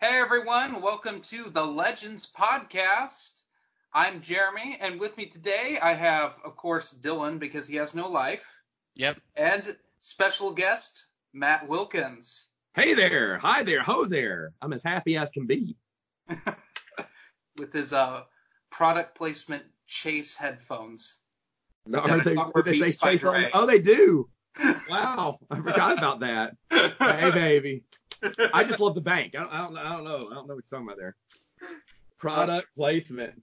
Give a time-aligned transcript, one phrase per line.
[0.00, 3.42] Hey everyone, welcome to the Legends Podcast.
[3.92, 8.08] I'm Jeremy, and with me today I have, of course, Dylan because he has no
[8.08, 8.60] life.
[8.94, 9.20] Yep.
[9.34, 12.46] And special guest, Matt Wilkins.
[12.76, 14.52] Hey there, hi there, ho there.
[14.62, 15.76] I'm as happy as can be.
[17.58, 18.22] with his uh,
[18.70, 21.16] product placement Chase headphones.
[21.86, 23.46] No, are they, do they say Chase on?
[23.52, 24.28] Oh, they do.
[24.88, 26.56] Wow, I forgot about that.
[26.70, 27.84] hey, baby.
[28.52, 29.34] I just love the bank.
[29.36, 30.16] I don't, I don't, I don't know.
[30.16, 31.16] I don't know what you're talking about there.
[32.18, 33.42] Product placement.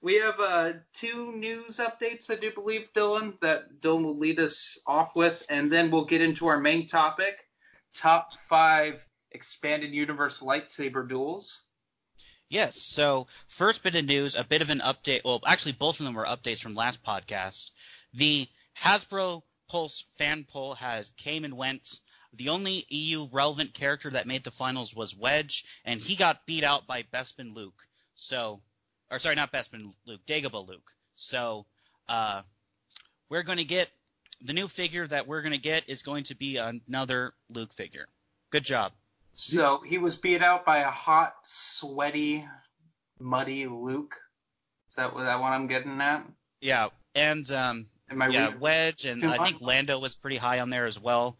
[0.00, 4.78] We have uh, two news updates, I do believe, Dylan, that Dylan will lead us
[4.86, 7.44] off with, and then we'll get into our main topic,
[7.94, 11.64] top five expanded universe lightsaber duels.
[12.48, 12.80] Yes.
[12.80, 15.24] So first bit of news, a bit of an update.
[15.24, 17.72] Well, actually, both of them were updates from last podcast.
[18.14, 18.46] The
[18.80, 21.98] Hasbro Pulse fan poll has came and went.
[22.38, 26.62] The only EU relevant character that made the finals was Wedge, and he got beat
[26.62, 27.82] out by Bespin Luke.
[28.14, 28.60] So,
[29.10, 30.92] or sorry, not Bespin Luke, Dagobah Luke.
[31.16, 31.66] So,
[32.08, 32.42] uh,
[33.28, 33.90] we're going to get
[34.40, 38.06] the new figure that we're going to get is going to be another Luke figure.
[38.50, 38.92] Good job.
[39.34, 42.46] So he was beat out by a hot, sweaty,
[43.18, 44.14] muddy Luke.
[44.88, 46.24] Is that what that one I'm getting at?
[46.60, 47.86] Yeah, and um,
[48.30, 51.36] yeah, Wedge, and I think Lando was pretty high on there as well.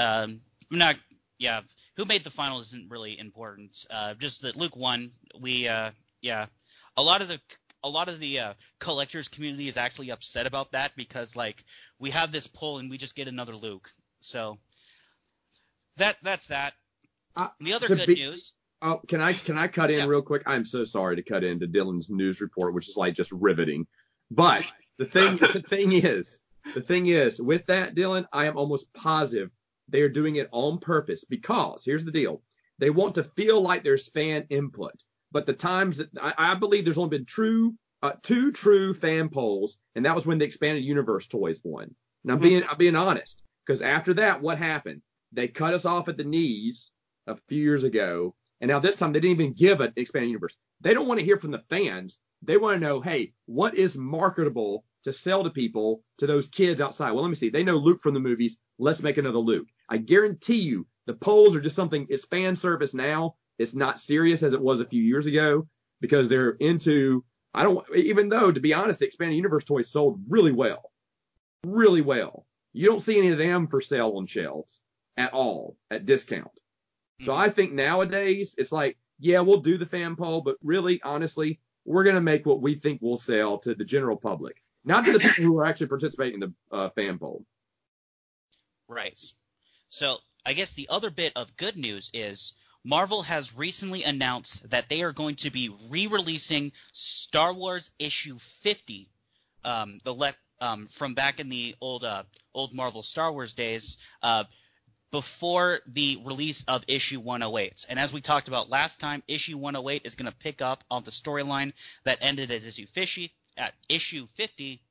[0.00, 0.96] Um, I'm not,
[1.38, 1.60] yeah,
[1.96, 3.86] who made the final isn't really important.
[3.90, 5.10] Uh, just that Luke won.
[5.38, 5.90] We, uh,
[6.22, 6.46] yeah,
[6.96, 7.40] a lot of the
[7.82, 11.64] a lot of the uh, collectors community is actually upset about that because like
[11.98, 13.90] we have this pull and we just get another Luke.
[14.20, 14.58] So
[15.96, 16.74] that that's that.
[17.36, 18.52] Uh, the other good be, news.
[18.82, 20.06] Oh, can I can I cut in yeah.
[20.06, 20.42] real quick?
[20.46, 23.86] I'm so sorry to cut into Dylan's news report, which is like just riveting.
[24.30, 26.40] But the thing the thing is
[26.74, 29.50] the thing is with that Dylan, I am almost positive
[29.90, 32.42] they are doing it on purpose because here's the deal:
[32.78, 34.94] they want to feel like there's fan input.
[35.32, 39.28] But the times that I, I believe there's only been true uh, two true fan
[39.28, 41.94] polls, and that was when the expanded universe toys won.
[42.24, 42.42] And I'm mm-hmm.
[42.42, 45.02] being I'm being honest because after that, what happened?
[45.32, 46.92] They cut us off at the knees
[47.26, 50.56] a few years ago, and now this time they didn't even give an expanded universe.
[50.80, 52.18] They don't want to hear from the fans.
[52.42, 56.80] They want to know, hey, what is marketable to sell to people, to those kids
[56.80, 57.12] outside?
[57.12, 57.50] Well, let me see.
[57.50, 58.58] They know Luke from the movies.
[58.78, 59.68] Let's make another Luke.
[59.88, 62.06] I guarantee you, the polls are just something.
[62.08, 63.36] It's fan service now.
[63.58, 65.66] It's not serious as it was a few years ago
[66.00, 67.24] because they're into.
[67.52, 70.92] I don't even though to be honest, the expanded universe toys sold really well,
[71.66, 72.46] really well.
[72.72, 74.82] You don't see any of them for sale on shelves
[75.16, 76.50] at all at discount.
[77.22, 77.40] So hmm.
[77.40, 82.04] I think nowadays it's like, yeah, we'll do the fan poll, but really, honestly, we're
[82.04, 85.18] going to make what we think will sell to the general public, not to the
[85.18, 87.44] people who are actually participating in the uh, fan poll.
[88.88, 89.18] Right.
[89.88, 92.54] So I guess the other bit of good news is
[92.84, 99.10] Marvel has recently announced that they are going to be re-releasing Star Wars issue 50,
[99.64, 102.22] um, the um, from back in the old uh,
[102.54, 103.98] old Marvel Star Wars days.
[104.22, 104.44] Uh,
[105.12, 107.84] before the release of issue 108.
[107.88, 111.02] And as we talked about last time, issue 108 is going to pick up on
[111.02, 111.72] the storyline
[112.04, 114.82] that ended as issue 50 at issue 50.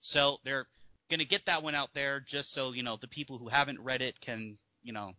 [0.00, 0.66] So they're
[1.08, 3.80] going to get that one out there just so, you know, the people who haven't
[3.80, 5.12] read it can, you know,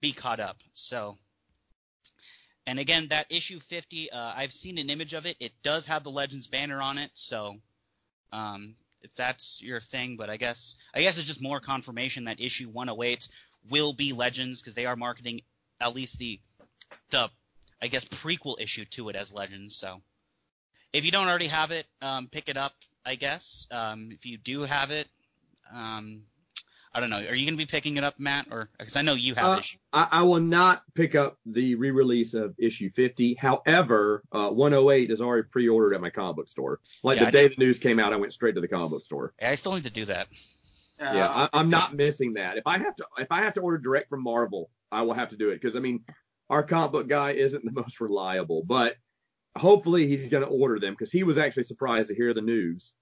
[0.00, 0.58] be caught up.
[0.74, 1.16] So
[2.66, 5.36] and again, that issue 50, uh, I've seen an image of it.
[5.40, 7.56] It does have the Legends banner on it, so
[8.32, 12.40] um, if that's your thing, but I guess I guess it's just more confirmation that
[12.40, 13.28] issue 108
[13.68, 15.42] will be Legends because they are marketing
[15.80, 16.40] at least the
[17.10, 17.28] the
[17.80, 19.76] I guess prequel issue to it as Legends.
[19.76, 20.00] So
[20.92, 22.74] if you don't already have it, um, pick it up.
[23.04, 25.08] I guess um, if you do have it,
[25.74, 26.22] um,
[26.94, 27.16] I don't know.
[27.16, 28.46] Are you going to be picking it up, Matt?
[28.50, 29.78] Or because I know you have uh, issue.
[29.92, 33.34] I, I, will not pick up the re-release of issue 50.
[33.34, 36.80] However, uh, 108 is already pre-ordered at my comic book store.
[37.02, 37.56] Like yeah, the I day did.
[37.56, 39.32] the news came out, I went straight to the comic book store.
[39.40, 40.28] Yeah, I still need to do that.
[41.00, 42.58] Yeah, I, am not missing that.
[42.58, 45.30] If I have to, if I have to order direct from Marvel, I will have
[45.30, 46.04] to do it because I mean,
[46.48, 48.96] our comic book guy isn't the most reliable, but
[49.56, 52.92] hopefully he's going to order them because he was actually surprised to hear the news.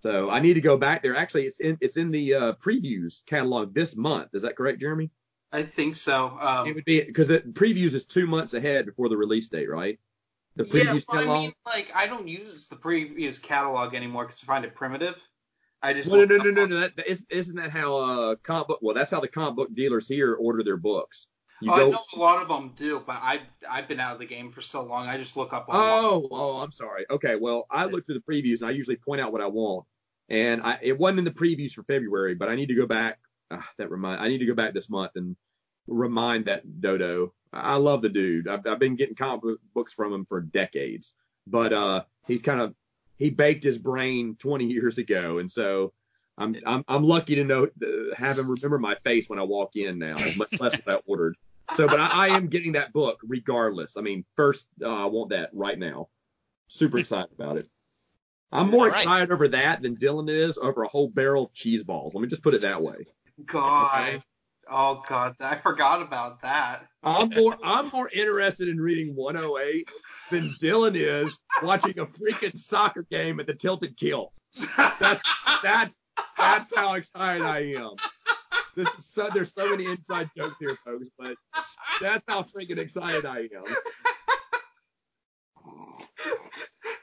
[0.00, 1.14] So I need to go back there.
[1.14, 4.30] Actually, it's in it's in the uh, previews catalog this month.
[4.34, 5.10] Is that correct, Jeremy?
[5.52, 6.38] I think so.
[6.40, 9.98] Um, it would be because previews is two months ahead before the release date, right?
[10.56, 11.36] The previews yeah, catalog.
[11.36, 15.22] I mean, like I don't use the previews catalog anymore because I find it primitive.
[15.82, 16.80] I just no no no no no, no.
[16.80, 18.78] That, isn't that how uh comic book?
[18.82, 21.26] Well, that's how the comic book dealers here order their books.
[21.60, 24.14] You oh, go, I know a lot of them do, but I I've been out
[24.14, 25.06] of the game for so long.
[25.06, 25.66] I just look up.
[25.68, 27.04] Oh oh, I'm sorry.
[27.10, 29.84] Okay, well I look through the previews and I usually point out what I want.
[30.28, 33.18] And I it wasn't in the previews for February, but I need to go back.
[33.50, 35.36] Uh, that remind I need to go back this month and
[35.86, 38.48] remind that Dodo I love the dude.
[38.48, 41.14] I've, I've been getting comic books from him for decades,
[41.46, 42.74] but uh, he's kind of
[43.16, 45.92] he baked his brain 20 years ago, and so
[46.38, 47.68] I'm I'm I'm lucky to know
[48.16, 51.36] have him remember my face when I walk in now, much less what I ordered.
[51.76, 53.96] So, but I, I am getting that book regardless.
[53.96, 56.08] I mean, first uh, I want that right now.
[56.68, 57.68] Super excited about it.
[58.52, 58.96] I'm more right.
[58.96, 62.14] excited over that than Dylan is over a whole barrel of cheese balls.
[62.14, 63.06] Let me just put it that way.
[63.46, 64.08] God.
[64.08, 64.22] Okay?
[64.72, 66.86] Oh God, I forgot about that.
[67.02, 69.88] I'm more I'm more interested in reading 108
[70.30, 74.32] than Dylan is watching a freaking soccer game at the Tilted Kilt.
[74.76, 75.22] That's
[75.62, 75.96] that's
[76.38, 77.94] that's how excited I am.
[78.76, 81.34] This is so there's so many inside jokes here, folks, but
[82.00, 83.64] that's how freaking excited I am.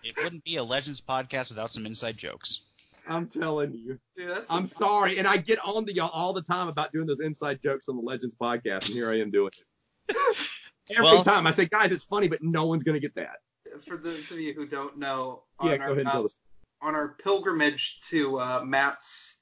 [0.04, 2.64] It wouldn't be a Legends podcast without some inside jokes.
[3.10, 4.00] I'm telling you.
[4.16, 7.20] Dude, I'm sorry, and I get on to y'all all the time about doing those
[7.20, 10.16] inside jokes on the Legends podcast, and here I am doing it.
[10.90, 13.40] Every well, time I say, guys, it's funny, but no one's gonna get that.
[13.86, 16.40] For those of you who don't know, yeah, go our, ahead and tell us.
[16.82, 19.38] On our pilgrimage to uh, Matt's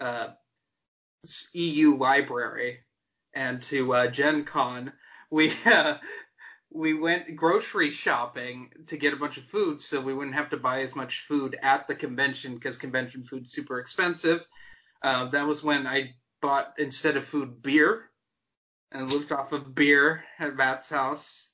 [0.00, 0.30] uh,
[1.52, 2.80] EU library
[3.34, 4.92] and to uh, Gen Con,
[5.30, 5.96] we uh,
[6.70, 10.56] we went grocery shopping to get a bunch of food so we wouldn't have to
[10.56, 14.44] buy as much food at the convention because convention food's super expensive.
[15.02, 18.10] Uh, that was when I bought instead of food beer
[18.92, 21.48] and lived off of beer at Matt's house.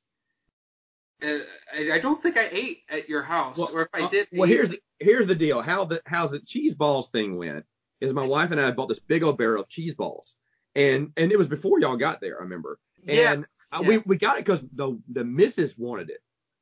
[1.23, 1.39] Uh,
[1.75, 4.29] I, I, don't think I ate at your house, well, or if I uh, did.
[4.33, 5.63] well, here's here's the deal.
[5.63, 7.65] How the how's the cheese balls thing went
[8.01, 10.37] is my wife and I bought this big old barrel of cheese balls,
[10.75, 12.79] and and it was before y'all got there, I remember.
[13.05, 13.33] Yeah.
[13.33, 13.81] And yeah.
[13.81, 16.21] we we got it because the the missus wanted it.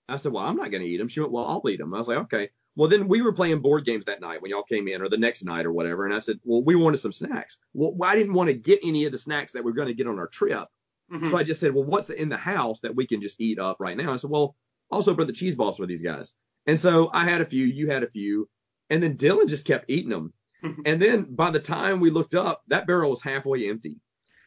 [0.09, 1.09] I said, well, I'm not gonna eat them.
[1.09, 1.95] She went, well, I'll eat them.
[1.95, 2.51] I was like, okay.
[2.77, 5.17] Well, then we were playing board games that night when y'all came in, or the
[5.17, 6.07] next night, or whatever.
[6.07, 7.57] And I said, well, we wanted some snacks.
[7.73, 9.95] Well, I didn't want to get any of the snacks that we are going to
[9.95, 10.67] get on our trip.
[11.13, 11.31] Mm-hmm.
[11.31, 13.77] So I just said, well, what's in the house that we can just eat up
[13.79, 14.13] right now?
[14.13, 14.57] I said, well,
[14.91, 16.33] also bring the cheese balls for these guys.
[16.67, 18.49] And so I had a few, you had a few,
[18.91, 20.33] and then Dylan just kept eating them.
[20.87, 23.99] And then by the time we looked up, that barrel was halfway empty.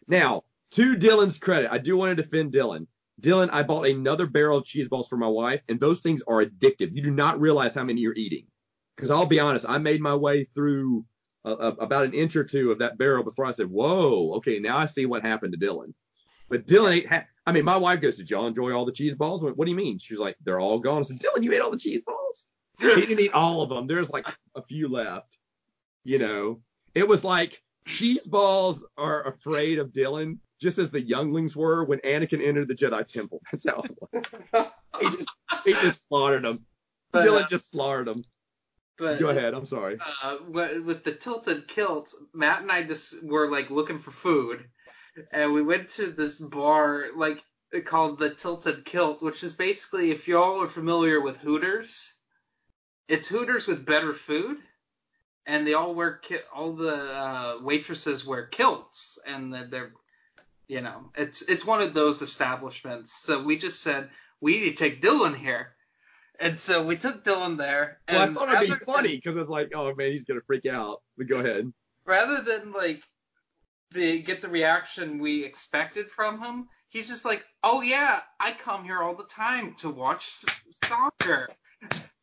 [0.07, 2.87] Now, to Dylan's credit, I do want to defend Dylan.
[3.21, 6.43] Dylan, I bought another barrel of cheese balls for my wife, and those things are
[6.43, 6.95] addictive.
[6.95, 8.45] You do not realize how many you're eating.
[8.95, 11.05] Because I'll be honest, I made my way through
[11.45, 14.59] a, a, about an inch or two of that barrel before I said, "Whoa, okay,
[14.59, 15.93] now I see what happened to Dylan."
[16.49, 17.07] But Dylan ate.
[17.07, 19.65] Ha- I mean, my wife goes, "Did y'all enjoy all the cheese balls?" Went, what
[19.65, 19.97] do you mean?
[19.99, 22.47] She's like, "They're all gone." I said, "Dylan, you ate all the cheese balls?"
[22.79, 23.87] he didn't eat all of them.
[23.87, 24.25] There's like
[24.55, 25.36] a few left.
[26.07, 26.61] You know,
[26.95, 31.99] it was like cheese balls are afraid of Dylan just as the younglings were when
[31.99, 33.41] Anakin entered the Jedi Temple.
[33.51, 33.91] That's how it
[34.53, 34.71] was.
[35.01, 35.29] he just
[35.65, 36.65] he just slaughtered them.
[37.11, 38.23] But, Dylan uh, just slaughtered them.
[38.97, 39.53] But, Go ahead.
[39.53, 39.97] I'm sorry.
[40.23, 44.63] Uh, with the tilted kilt, Matt and I just were like looking for food,
[45.33, 47.43] and we went to this bar like
[47.83, 52.13] called the Tilted Kilt, which is basically if y'all are familiar with Hooters,
[53.09, 54.59] it's Hooters with better food,
[55.47, 59.93] and they all wear ki- all the uh, waitresses wear kilts, and they're
[60.67, 63.13] you know, it's it's one of those establishments.
[63.13, 64.09] So we just said
[64.41, 65.73] we need to take Dylan here.
[66.39, 67.99] And so we took Dylan there.
[68.07, 71.01] well, I thought it'd be funny because it's like, oh man, he's gonna freak out.
[71.17, 71.71] But go ahead.
[72.05, 73.01] Rather than like
[73.91, 78.83] the get the reaction we expected from him, he's just like, oh yeah, I come
[78.83, 80.43] here all the time to watch
[80.83, 81.49] soccer,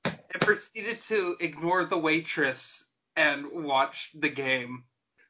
[0.05, 2.85] and proceeded to ignore the waitress
[3.17, 4.85] and watch the game.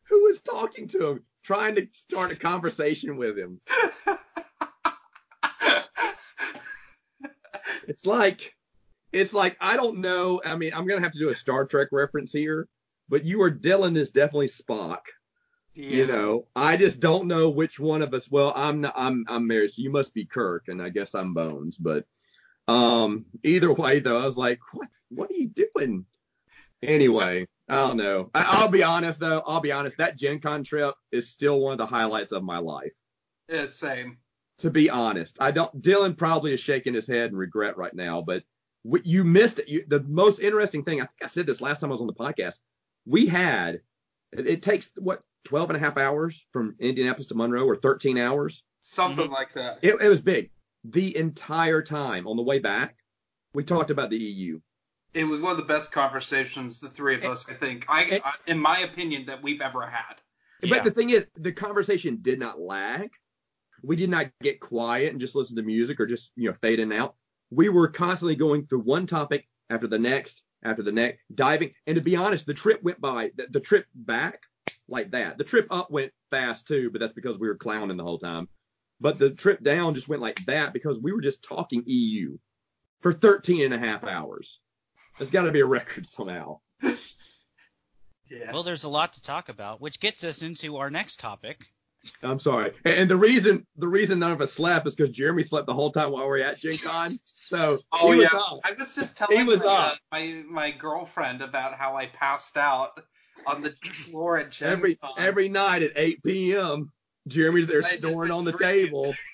[0.09, 1.25] Who was talking to him?
[1.45, 3.61] trying to start a conversation with him.
[7.87, 8.55] it's like
[9.12, 10.41] it's like I don't know.
[10.45, 12.67] I mean, I'm gonna have to do a Star Trek reference here,
[13.09, 15.00] but you are Dylan is definitely Spock.
[15.75, 15.91] Yeah.
[15.91, 18.31] You know, I just don't know which one of us.
[18.31, 21.35] Well, I'm not, I'm I'm married, so you must be Kirk, and I guess I'm
[21.35, 21.76] Bones.
[21.76, 22.07] But
[22.69, 26.07] um, either way, though, I was like, what what are you doing?
[26.83, 28.30] Anyway, I don't know.
[28.35, 29.42] I, will be honest though.
[29.47, 29.97] I'll be honest.
[29.97, 32.92] That Gen Con trip is still one of the highlights of my life.
[33.49, 34.18] Yeah, same.
[34.59, 35.83] To be honest, I don't.
[35.83, 38.44] Dylan probably is shaking his head in regret right now, but
[38.85, 39.68] you missed it.
[39.68, 41.00] You, the most interesting thing.
[41.00, 42.54] I think I said this last time I was on the podcast.
[43.06, 43.80] We had.
[44.33, 48.18] It, it takes what 12 and a half hours from Indianapolis to Monroe, or 13
[48.18, 48.62] hours.
[48.80, 49.35] Something mm-hmm.
[49.35, 49.78] like that.
[49.83, 50.50] It, it was big.
[50.85, 52.97] The entire time on the way back,
[53.54, 54.61] we talked about the EU
[55.14, 58.33] it was one of the best conversations the three of us, I think, I, I
[58.47, 60.16] in my opinion, that we've ever had.
[60.61, 60.83] But yeah.
[60.83, 63.11] the thing is, the conversation did not lag.
[63.83, 66.80] We did not get quiet and just listen to music or just you know fade
[66.80, 67.14] in and out.
[67.50, 71.73] We were constantly going through one topic after the next, after the next, diving.
[71.87, 73.30] And to be honest, the trip went by.
[73.37, 74.40] The, the trip back
[74.88, 75.38] like that.
[75.38, 78.49] The trip up went fast too, but that's because we were clowning the whole time.
[79.00, 82.38] but the trip down just went like that because we were just talking EU
[83.02, 84.61] for 13 and a half hours.
[85.18, 86.59] There's got to be a record somehow.
[88.30, 88.52] Yeah.
[88.52, 91.66] Well, there's a lot to talk about, which gets us into our next topic.
[92.23, 92.73] I'm sorry.
[92.85, 95.90] And the reason the reason none of us slept is because Jeremy slept the whole
[95.92, 97.18] time while we were at Gen Con.
[97.47, 98.61] So oh he was yeah, up.
[98.64, 99.99] I was just telling He was my, uh, up.
[100.11, 102.99] my my girlfriend about how I passed out
[103.47, 105.12] on the floor at Gen every Con.
[105.18, 106.90] every night at 8 p.m.
[107.28, 108.87] Jeremy's there I snoring on the drinking.
[108.87, 109.14] table.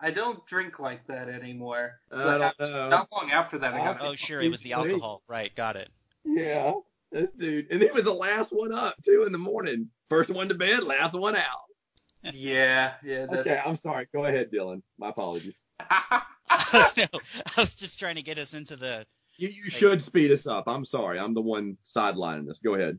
[0.00, 2.00] I don't drink like that anymore.
[2.10, 2.88] Don't know.
[2.88, 3.98] Not long after that, I got.
[4.00, 5.22] Oh, sure, it was the alcohol.
[5.26, 5.88] Right, got it.
[6.24, 6.74] Yeah,
[7.10, 9.88] this dude, and he was the last one up too in the morning.
[10.08, 11.68] First one to bed, last one out.
[12.34, 13.26] Yeah, yeah.
[13.26, 14.06] That's, Okay, I'm sorry.
[14.12, 14.82] Go ahead, Dylan.
[14.98, 15.60] My apologies.
[16.72, 17.08] no, I
[17.56, 19.06] was just trying to get us into the.
[19.36, 20.66] You, you should speed us up.
[20.66, 21.18] I'm sorry.
[21.18, 22.58] I'm the one sidelining this.
[22.60, 22.98] Go ahead.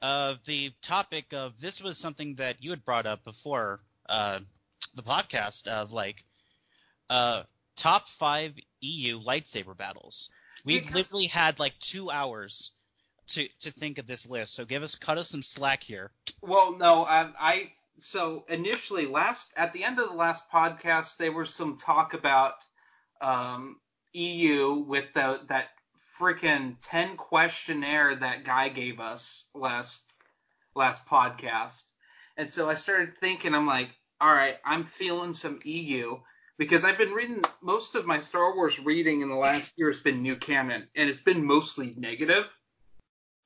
[0.00, 4.38] Uh, the topic of this was something that you had brought up before uh,
[4.96, 6.24] the podcast of like
[7.10, 7.42] uh,
[7.76, 10.30] top five EU lightsaber battles.
[10.64, 12.72] We've Because- literally had like two hours
[13.28, 16.10] to to think of this list, so give us cut us some slack here.
[16.42, 21.32] Well, no, I, I so initially last at the end of the last podcast there
[21.32, 22.54] was some talk about
[23.20, 23.80] um,
[24.12, 25.68] EU with the that
[26.20, 30.00] freaking ten questionnaire that guy gave us last
[30.74, 31.82] last podcast,
[32.36, 36.18] and so I started thinking, I'm like, all right, I'm feeling some EU
[36.58, 40.00] because I've been reading most of my Star Wars reading in the last year has
[40.00, 42.54] been new canon, and it's been mostly negative.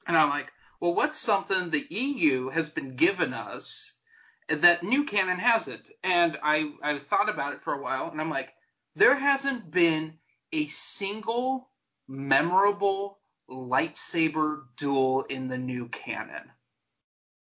[0.07, 3.93] and I'm like well, what's something the EU has been given us
[4.49, 5.87] that new canon hasn't?
[6.03, 8.53] And I I thought about it for a while, and I'm like,
[8.97, 10.15] there hasn't been
[10.53, 11.69] a single
[12.09, 16.51] memorable lightsaber duel in the new canon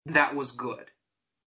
[0.06, 0.90] that was good.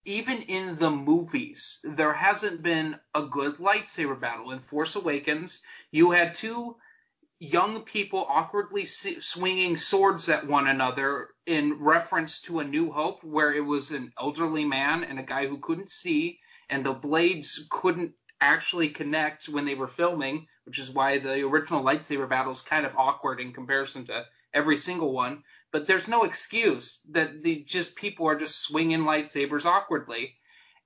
[0.06, 4.52] Even in the movies, there hasn't been a good lightsaber battle.
[4.52, 6.76] In Force Awakens, you had two
[7.40, 13.54] young people awkwardly swinging swords at one another in reference to A New Hope, where
[13.54, 16.40] it was an elderly man and a guy who couldn't see,
[16.70, 21.84] and the blades couldn't actually connect when they were filming, which is why the original
[21.84, 25.44] lightsaber battle is kind of awkward in comparison to every single one.
[25.72, 30.36] But there's no excuse that the just people are just swinging lightsabers awkwardly.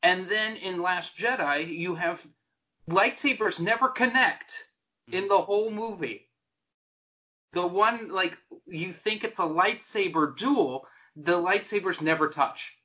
[0.03, 2.25] And then in Last Jedi, you have
[2.89, 4.53] lightsabers never connect
[5.11, 5.29] in mm.
[5.29, 6.29] the whole movie
[7.55, 8.37] the one like
[8.67, 12.75] you think it's a lightsaber duel, the lightsabers never touch.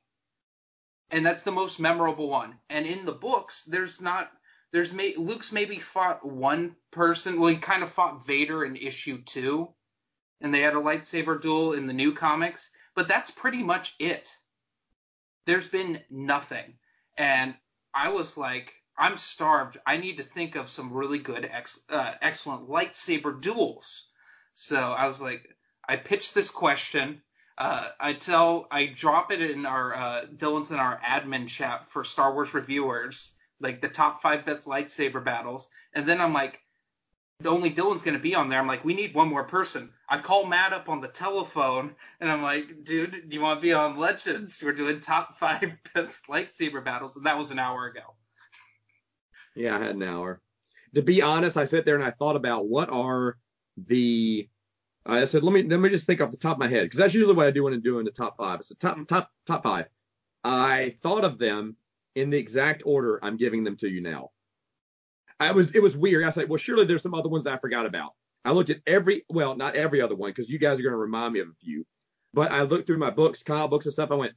[1.10, 2.54] And that's the most memorable one.
[2.70, 4.30] And in the books, there's not
[4.72, 7.40] there's may, Luke's maybe fought one person.
[7.40, 9.68] Well, he kind of fought Vader in issue 2
[10.40, 14.30] and they had a lightsaber duel in the new comics, but that's pretty much it.
[15.46, 16.74] There's been nothing.
[17.16, 17.54] And
[17.94, 19.78] I was like I'm starved.
[19.86, 24.06] I need to think of some really good ex, uh, excellent lightsaber duels.
[24.52, 25.48] So I was like,
[25.88, 27.22] I pitched this question.
[27.56, 32.04] Uh, I tell, I drop it in our uh, Dylan's in our admin chat for
[32.04, 35.70] Star Wars reviewers, like the top five best lightsaber battles.
[35.94, 36.60] And then I'm like,
[37.48, 38.58] only Dylan's gonna be on there.
[38.58, 39.92] I'm like, we need one more person.
[40.08, 43.62] I call Matt up on the telephone, and I'm like, dude, do you want to
[43.62, 44.62] be on Legends?
[44.62, 48.02] We're doing top five best lightsaber battles, and that was an hour ago.
[49.54, 50.40] Yeah, I had an hour.
[50.94, 53.38] To be honest, I sat there and I thought about what are
[53.76, 54.48] the.
[55.06, 56.98] I said, let me let me just think off the top of my head because
[56.98, 58.60] that's usually what I do when I'm doing the top five.
[58.60, 59.86] It's the top top top five.
[60.44, 61.76] I thought of them
[62.14, 64.30] in the exact order I'm giving them to you now.
[65.40, 66.22] I was it was weird.
[66.22, 68.12] I was like, well, surely there's some other ones that I forgot about.
[68.44, 70.98] I looked at every well, not every other one because you guys are going to
[70.98, 71.86] remind me of a few.
[72.32, 74.12] But I looked through my books, comic books and stuff.
[74.12, 74.34] I went,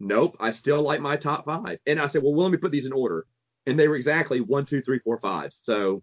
[0.00, 1.78] nope, I still like my top five.
[1.86, 3.26] And I said, well, well let me put these in order.
[3.66, 5.52] And they were exactly one, two, three, four, five.
[5.52, 6.02] So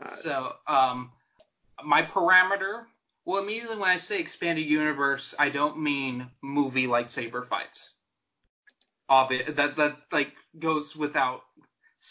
[0.00, 1.12] uh, So, um,
[1.84, 2.84] my parameter.
[3.24, 7.94] Well, immediately when I say expanded universe, I don't mean movie lightsaber fights.
[9.10, 11.42] Obvi- that that like goes without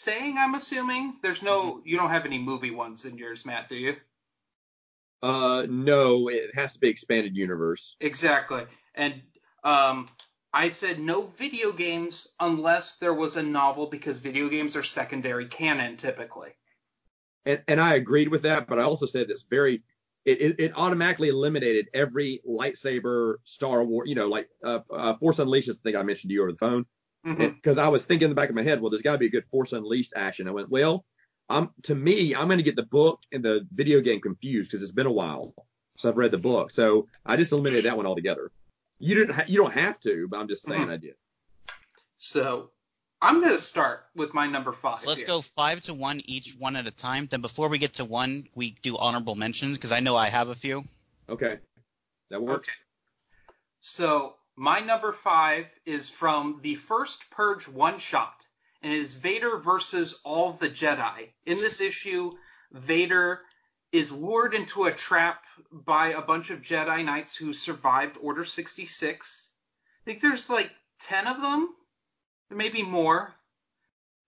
[0.00, 0.36] saying.
[0.38, 1.80] I'm assuming there's no.
[1.84, 3.96] You don't have any movie ones in yours, Matt, do you?
[5.22, 7.96] uh, no, it has to be expanded universe.
[8.00, 8.64] Exactly.
[8.94, 9.14] And
[9.64, 10.08] um,
[10.52, 15.46] I said no video games unless there was a novel because video games are secondary
[15.46, 16.50] canon typically.
[17.44, 19.82] And, and I agreed with that, but I also said it's very
[20.26, 25.38] it, it, it automatically eliminated every lightsaber Star Wars, you know, like uh, uh, Force
[25.38, 26.84] Unleashed is the thing I mentioned to you over the phone.
[27.24, 29.26] Because I was thinking in the back of my head, well, there's got to be
[29.26, 30.48] a good Force Unleashed action.
[30.48, 31.04] I went, well,
[31.48, 34.82] I'm to me, I'm going to get the book and the video game confused because
[34.82, 35.54] it's been a while
[35.96, 36.70] since I've read the book.
[36.70, 38.52] So I just eliminated that one altogether.
[38.98, 40.92] You didn't, ha- you don't have to, but I'm just saying Mhm.
[40.92, 41.14] I did.
[42.18, 42.70] So
[43.22, 45.00] I'm gonna start with my number five.
[45.00, 45.26] So let's here.
[45.26, 47.26] go five to one each, one at a time.
[47.30, 50.48] Then before we get to one, we do honorable mentions because I know I have
[50.48, 50.84] a few.
[51.28, 51.58] Okay,
[52.30, 52.68] that works.
[52.68, 52.78] Okay.
[53.80, 58.46] So my number five is from the first Purge one shot,
[58.82, 61.30] and it is Vader versus all the Jedi.
[61.46, 62.32] In this issue,
[62.70, 63.40] Vader
[63.90, 69.50] is lured into a trap by a bunch of Jedi Knights who survived Order 66.
[69.50, 70.70] I think there's like
[71.04, 71.74] 10 of them,
[72.50, 73.32] maybe more.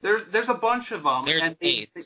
[0.01, 1.27] There's there's a bunch of them.
[1.27, 1.91] There's and they, eight.
[1.95, 2.03] They,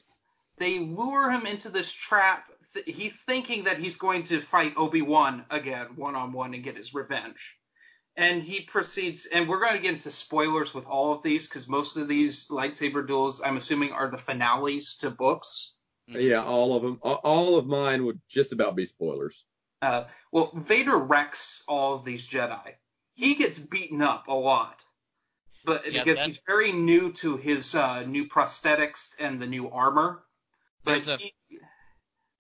[0.59, 2.50] they lure him into this trap.
[2.87, 6.76] He's thinking that he's going to fight Obi Wan again, one on one, and get
[6.76, 7.55] his revenge.
[8.18, 11.68] And he proceeds, and we're going to get into spoilers with all of these because
[11.68, 15.76] most of these lightsaber duels, I'm assuming, are the finales to books.
[16.06, 16.99] Yeah, all of them.
[17.02, 19.44] All of mine would just about be spoilers.
[19.82, 22.75] Uh, well, Vader wrecks all of these Jedi.
[23.14, 24.80] He gets beaten up a lot,
[25.64, 29.68] but Yeah, because that's- he's very new to his uh, new prosthetics and the new
[29.70, 30.25] armor.
[30.85, 31.35] But There's a- he-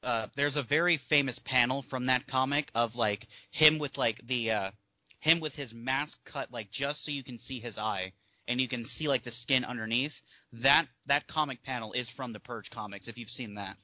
[0.02, 4.52] uh, there's a very famous panel from that comic of like him with like the
[4.52, 4.70] uh,
[5.20, 8.12] him with his mask cut like just so you can see his eye
[8.48, 10.22] and you can see like the skin underneath.
[10.54, 13.76] That that comic panel is from the Purge comics if you've seen that.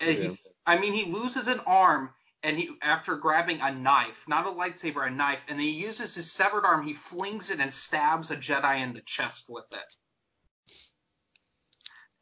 [0.00, 2.10] and he, I mean, he loses an arm,
[2.42, 6.14] and he after grabbing a knife, not a lightsaber, a knife, and then he uses
[6.14, 6.86] his severed arm.
[6.86, 9.96] He flings it and stabs a Jedi in the chest with it.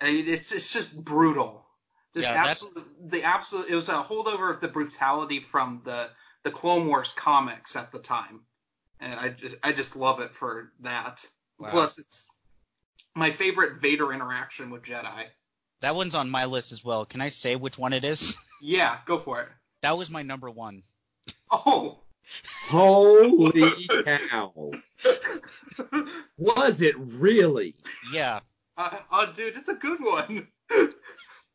[0.01, 1.67] And it's it's just brutal.
[2.15, 3.69] Just Yeah, absolute, the absolute.
[3.69, 6.11] It was a holdover of the brutality from the
[6.45, 8.41] the Clone Wars comics at the time,
[9.01, 11.27] and I just I just love it for that.
[11.59, 11.71] Wow.
[11.71, 12.29] Plus, it's
[13.15, 15.25] my favorite Vader interaction with Jedi.
[15.81, 17.05] That one's on my list as well.
[17.05, 18.37] Can I say which one it is?
[18.63, 19.49] Yeah, go for it.
[19.83, 20.83] That was my number one.
[21.51, 21.99] Oh.
[22.69, 23.71] Holy
[24.31, 24.71] cow!
[26.39, 27.75] Was it really?
[28.11, 28.41] Yeah.
[28.79, 30.49] Uh, oh, dude, it's a good one.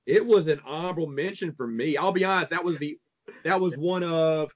[0.05, 1.96] It was an honorable mention for me.
[1.96, 2.98] I'll be honest, that was the
[3.44, 4.50] that was one of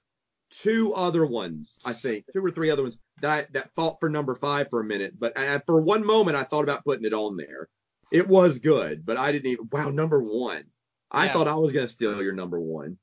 [0.62, 4.34] two other ones, I think, two or three other ones that that fought for number
[4.34, 5.18] five for a minute.
[5.18, 7.68] But I, for one moment, I thought about putting it on there.
[8.12, 9.68] It was good, but I didn't even.
[9.72, 10.64] Wow, number one.
[11.10, 11.32] I Yeah.
[11.32, 12.98] thought I was gonna steal your number one.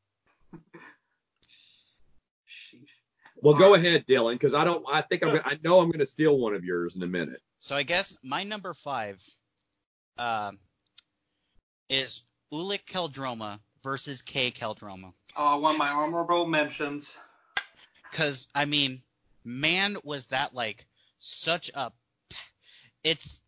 [2.48, 2.88] Sheesh.
[3.44, 4.86] Well, go ahead, Dylan, because I don't.
[4.88, 5.30] I think I'm.
[5.30, 7.42] Gonna, I know I'm gonna steal one of yours in a minute.
[7.60, 9.20] So I guess my number five
[10.20, 10.52] uh,
[11.90, 15.12] is Ulic Qel-Droma versus Cay Qel-Droma.
[15.36, 17.18] Oh, one of my honorable mentions.
[18.12, 19.02] Cause I mean,
[19.44, 20.86] man, was that like
[21.20, 21.92] such a
[23.04, 23.40] it's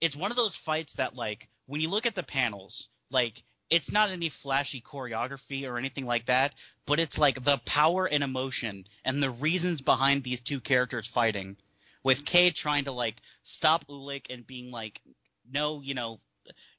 [0.00, 3.90] it's one of those fights that like when you look at the panels, like it's
[3.90, 6.54] not any flashy choreography or anything like that,
[6.86, 11.56] but it's like the power and emotion and the reasons behind these two characters fighting.
[12.02, 15.00] With Cay trying to like stop Ulic and being like,
[15.50, 16.20] no, you know,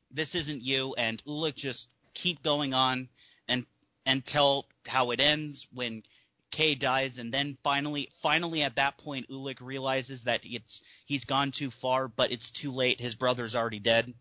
[0.09, 3.09] this isn't you, and Ulic just keep going on
[3.49, 3.65] and
[4.05, 6.03] and tell how it ends when
[6.51, 11.51] Cay dies, and then finally, finally at that point, Ulic realizes that it's he's gone
[11.51, 13.01] too far, but it's too late.
[13.01, 14.13] His brother's already dead.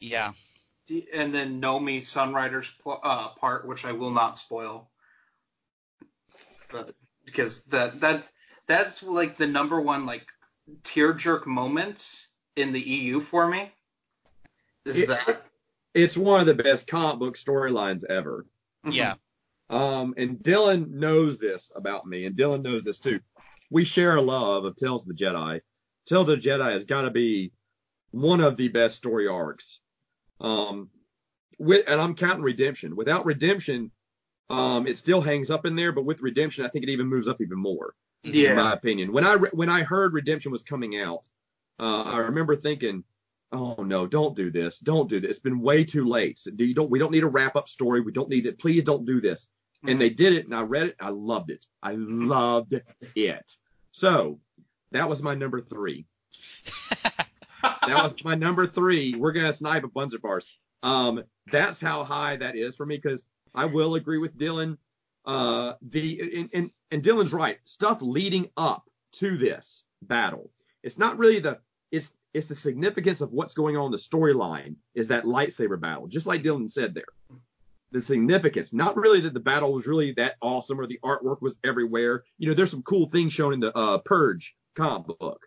[0.00, 0.32] Yeah,
[1.12, 4.88] And then Nomi Sunrider's pl- uh, part, which I will not spoil,
[6.70, 8.32] but because that that's
[8.68, 10.26] that's like the number one like
[10.84, 13.72] tear jerk moment in the EU for me.
[14.84, 15.44] Is It- that?
[15.94, 18.46] It's one of the best comic book storylines ever.
[18.88, 19.14] yeah,
[19.70, 23.20] Um, and Dylan knows this about me, and Dylan knows this too.
[23.70, 25.60] We share a love of Tales of the Jedi.
[26.06, 27.52] Tales of the Jedi has got to be
[28.10, 29.80] one of the best story arcs.
[30.40, 30.88] Um,
[31.58, 32.96] with, and I'm counting Redemption.
[32.96, 33.90] Without Redemption,
[34.48, 37.28] um, it still hangs up in there, but with Redemption, I think it even moves
[37.28, 38.50] up even more, Yeah.
[38.52, 39.12] in my opinion.
[39.12, 41.26] When I re- when I heard Redemption was coming out,
[41.78, 43.04] uh, I remember thinking,
[43.52, 45.30] "Oh no, don't do this, don't do this.
[45.32, 46.38] It's been way too late.
[46.38, 48.00] So do you don't we don't need a wrap up story.
[48.00, 48.58] We don't need it.
[48.58, 49.46] Please don't do this."
[49.86, 50.96] And they did it and I read it.
[51.00, 51.64] I loved it.
[51.82, 52.80] I loved
[53.14, 53.52] it.
[53.92, 54.40] So
[54.92, 56.06] that was my number three.
[57.62, 59.14] That was my number three.
[59.14, 60.58] We're gonna snipe a bunch of bars.
[60.82, 64.76] Um, that's how high that is for me because I will agree with Dylan.
[65.24, 67.58] Uh, the and, and and Dylan's right.
[67.64, 70.50] Stuff leading up to this battle.
[70.82, 71.58] It's not really the
[71.90, 76.06] it's it's the significance of what's going on in the storyline is that lightsaber battle.
[76.08, 77.38] Just like Dylan said there
[77.90, 78.72] the significance.
[78.72, 82.24] Not really that the battle was really that awesome or the artwork was everywhere.
[82.38, 85.40] You know, there's some cool things shown in the uh, Purge comic book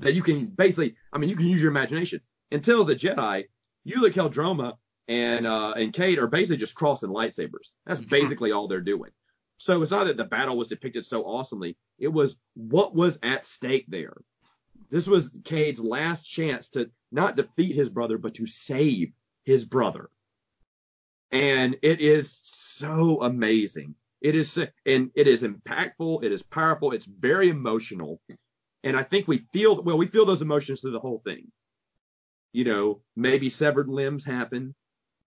[0.00, 2.20] that you can basically, I mean, you can use your imagination.
[2.52, 3.44] Until the Jedi,
[3.88, 4.74] Ulic Qel-Droma
[5.08, 7.74] and uh, and Kate are basically just crossing lightsabers.
[7.86, 9.10] That's basically all they're doing.
[9.58, 11.76] So it's not that the battle was depicted so awesomely.
[11.98, 14.16] It was what was at stake there.
[14.90, 19.12] This was Cade's last chance to not defeat his brother, but to save
[19.44, 20.10] his brother.
[21.32, 23.94] And it is so amazing.
[24.20, 26.24] It is and it is impactful.
[26.24, 26.92] It is powerful.
[26.92, 28.20] It's very emotional.
[28.84, 29.98] And I think we feel well.
[29.98, 31.50] We feel those emotions through the whole thing.
[32.52, 34.74] You know, maybe severed limbs happen.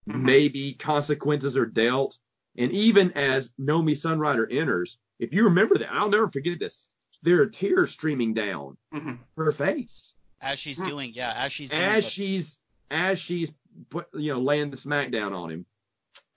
[0.08, 0.24] Mm-hmm.
[0.24, 2.18] Maybe consequences are dealt.
[2.56, 6.88] And even as Nomi Sunrider enters, if you remember that, I'll never forget this.
[7.22, 9.14] There are tears streaming down mm-hmm.
[9.36, 10.88] her face as she's mm-hmm.
[10.88, 12.58] doing, yeah, as she's doing as the- she's
[12.90, 13.52] as she's
[13.90, 15.66] put, you know, laying the smackdown on him.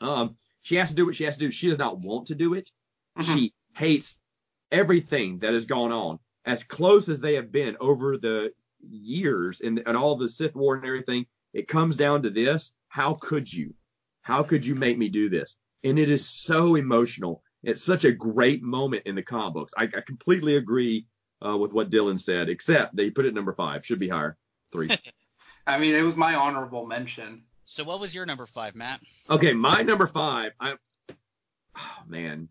[0.02, 1.52] Um, she has to do what she has to do.
[1.52, 2.70] She does not want to do it.
[3.18, 3.34] Mm-hmm.
[3.34, 4.16] She hates
[4.72, 6.20] everything that has gone on.
[6.46, 8.52] As close as they have been over the
[8.82, 12.74] years and, and all the Sith War and everything, it comes down to this.
[12.88, 13.74] How could you?
[14.22, 15.58] How could you make me do this?
[15.84, 17.44] And it is so emotional.
[17.62, 19.74] It's such a great moment in the comic books.
[19.78, 21.08] I, I completely agree
[21.46, 23.86] uh, with what Dylan said, except they put it number five.
[23.86, 24.38] Should be higher.
[24.72, 24.90] Three.
[25.68, 27.44] I mean, it was my honorable mention.
[27.66, 29.00] So what was your number five, Matt?
[29.30, 30.52] Okay, my number five.
[30.60, 30.76] I,
[31.78, 32.50] oh man,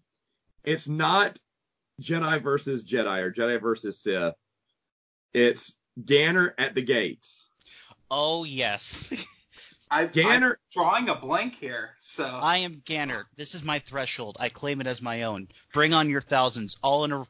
[0.64, 1.38] it's not
[2.00, 4.34] Jedi versus Jedi or Jedi versus Sith.
[5.32, 7.48] It's Ganner at the gates.
[8.10, 9.12] Oh yes.
[9.90, 11.90] I, Ganner I'm drawing a blank here.
[12.00, 13.24] So I am Ganner.
[13.36, 14.38] This is my threshold.
[14.40, 15.48] I claim it as my own.
[15.74, 17.26] Bring on your thousands, all in a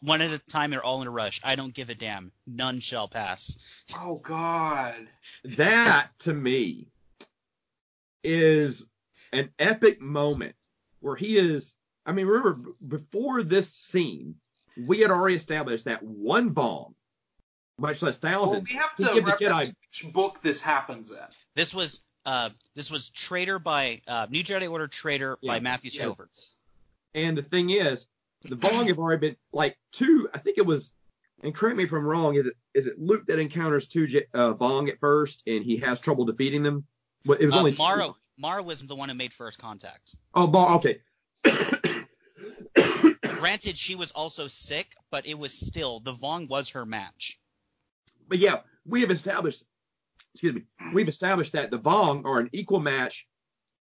[0.00, 1.40] one at a time or all in a rush.
[1.42, 2.30] I don't give a damn.
[2.46, 3.58] None shall pass.
[3.96, 5.08] Oh God.
[5.44, 6.88] That to me
[8.26, 8.84] is
[9.32, 10.54] an epic moment
[11.00, 11.74] where he is.
[12.04, 14.36] I mean, remember before this scene,
[14.86, 16.94] we had already established that one Vong
[17.78, 18.68] much less thousands.
[18.72, 21.18] Well, we have to reference which book this happens in.
[21.54, 25.90] This was uh, this was Traitor by uh, New Jedi Order Traitor yeah, by Matthew
[25.90, 26.28] Stover.
[27.14, 27.26] Yeah.
[27.26, 28.06] And the thing is,
[28.42, 30.28] the Vong have already been like two.
[30.34, 30.92] I think it was,
[31.42, 32.34] and correct me if I'm wrong.
[32.34, 36.00] Is it is it Luke that encounters two uh, Vong at first, and he has
[36.00, 36.84] trouble defeating them?
[37.26, 38.06] But it was uh, only Mara.
[38.06, 38.16] Two.
[38.38, 40.14] Mara was the one who made first contact.
[40.34, 40.76] Oh.
[40.76, 41.00] Okay.
[43.22, 47.38] Granted, she was also sick, but it was still the Vong was her match
[48.28, 49.64] but yeah, we have established,
[50.34, 50.62] excuse me,
[50.92, 53.26] we've established that the Vong are an equal match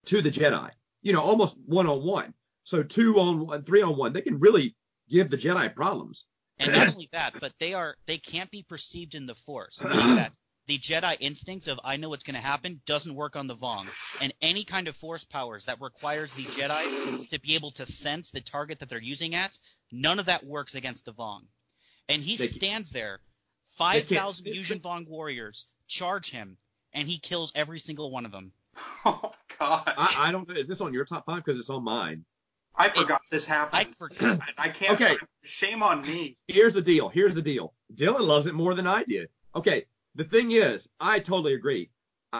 [0.06, 0.70] to the Jedi.
[1.02, 2.34] You know, almost one on one.
[2.64, 4.76] So two on one, three on one, they can really
[5.10, 6.26] give the Jedi problems.
[6.60, 9.80] And not only that, but they are they can't be perceived in the Force.
[9.84, 10.36] That
[10.68, 13.88] the Jedi instincts of I know what's going to happen doesn't work on the Vong,
[14.22, 18.32] and any kind of Force powers that requires the Jedi to be able to sense
[18.32, 19.58] the target that they're using at,
[19.92, 21.42] none of that works against the Vong.
[22.10, 23.20] And he they, stands there
[23.78, 26.58] 5,000 Yuuzhan Vong warriors charge him,
[26.94, 28.52] and he kills every single one of them.
[29.06, 29.92] Oh, God.
[29.98, 30.54] I, I don't know.
[30.54, 31.44] Is this on your top five?
[31.44, 32.26] Because it's on mine.
[32.76, 33.80] I forgot it, this happened.
[33.80, 34.40] I forgot.
[34.58, 34.94] I can't.
[35.02, 35.18] Okay.
[35.44, 36.38] Shame on me.
[36.48, 37.10] Here's the deal.
[37.10, 37.74] Here's the deal.
[37.96, 39.30] Dylan loves it more than I did.
[39.56, 39.86] Okay.
[40.18, 41.92] The thing is, I totally agree.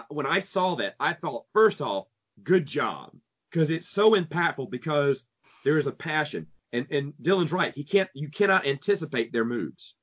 [0.08, 2.06] when I saw that, I thought, first off,
[2.42, 3.12] good job.
[3.50, 5.24] Because it's so impactful because
[5.64, 6.46] there is a passion.
[6.72, 7.72] And, and Dylan's right.
[7.74, 9.94] He can't, you cannot anticipate their moves.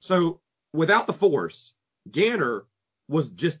[0.00, 0.40] So
[0.72, 1.74] without the Force,
[2.10, 2.62] Ganner
[3.08, 3.58] was just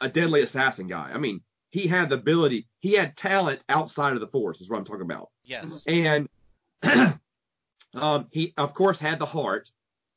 [0.00, 1.10] a deadly assassin guy.
[1.14, 4.78] I mean, he had the ability, he had talent outside of the Force, is what
[4.78, 5.30] I'm talking about.
[5.44, 5.84] Yes.
[5.86, 6.28] And
[7.94, 9.70] um, he, of course, had the heart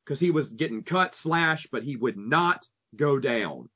[0.10, 3.70] because he was getting cut, slashed, but he would not go down.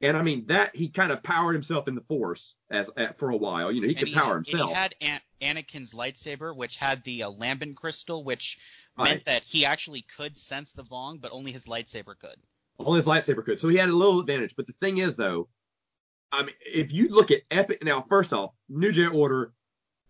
[0.00, 3.36] And I mean that he kind of powered himself in the Force as for a
[3.36, 3.70] while.
[3.70, 4.70] You know, he and could he power had, himself.
[4.70, 8.58] he had An- Anakin's lightsaber, which had the uh, lambent crystal, which
[8.96, 9.04] right.
[9.04, 12.36] meant that he actually could sense the Vong, but only his lightsaber could.
[12.80, 13.60] Only his lightsaber could.
[13.60, 14.56] So he had a little advantage.
[14.56, 15.48] But the thing is, though,
[16.32, 19.52] I mean, if you look at Epic now, first off, New Jedi Order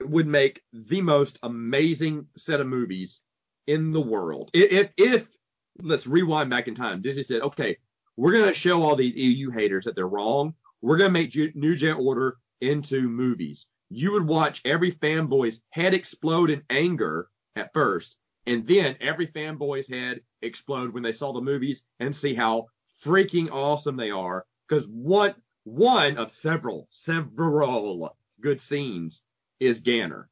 [0.01, 3.21] would make the most amazing set of movies
[3.67, 4.51] in the world.
[4.55, 5.29] If, if
[5.83, 7.77] let's rewind back in time, Disney said, okay,
[8.17, 10.55] we're gonna show all these EU haters that they're wrong.
[10.83, 13.67] We're gonna make New Jedi Order into movies.
[13.91, 19.89] You would watch every fanboy's head explode in anger at first, and then every fanboy's
[19.89, 22.67] head explode when they saw the movies and see how
[23.03, 24.45] freaking awesome they are.
[24.69, 29.23] Because one one of several several good scenes
[29.61, 30.27] is Ganner.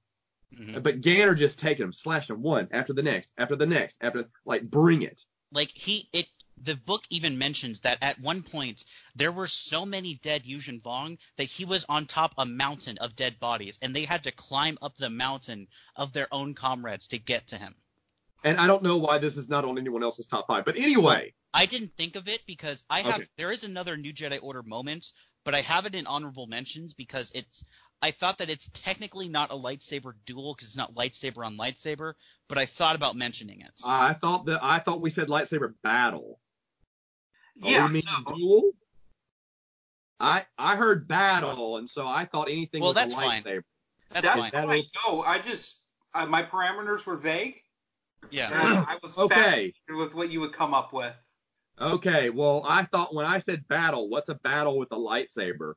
[0.54, 0.80] Mm-hmm.
[0.80, 4.28] But Ganner just taking them, slashing them one after the next, after the next, after
[4.44, 5.24] like bring it.
[5.52, 6.28] Like he it
[6.58, 11.18] the book even mentions that at one point there were so many dead Yuuzhan Vong
[11.36, 14.78] that he was on top a mountain of dead bodies and they had to climb
[14.80, 17.74] up the mountain of their own comrades to get to him
[18.44, 20.64] and I don't know why this is not on anyone else's top five.
[20.64, 23.28] But anyway, I didn't think of it because I have Okay.
[23.36, 25.12] there is another New Jedi Order moment,
[25.44, 27.64] but I have it in honorable mentions because it's
[28.02, 32.14] I thought that it's technically not a lightsaber duel because it's not lightsaber on lightsaber,
[32.48, 33.72] but I thought about mentioning it.
[33.86, 36.38] I thought that I thought we said lightsaber battle.
[37.62, 38.34] Oh, Yeah, you mean no.
[38.34, 38.70] duel?
[40.20, 43.42] I I heard battle, and so I thought anything Well, with that's a fine.
[43.42, 43.62] lightsaber.
[44.10, 44.50] That's, that's fine.
[44.52, 44.78] That fine.
[44.80, 45.80] is- No, I just
[46.14, 47.60] uh, my parameters were vague,
[48.30, 48.48] Yeah.
[48.88, 49.72] I was Okay.
[49.88, 51.14] with what you would come up with.
[51.78, 55.74] Okay, well, I thought when I said battle, what's a battle with a lightsaber?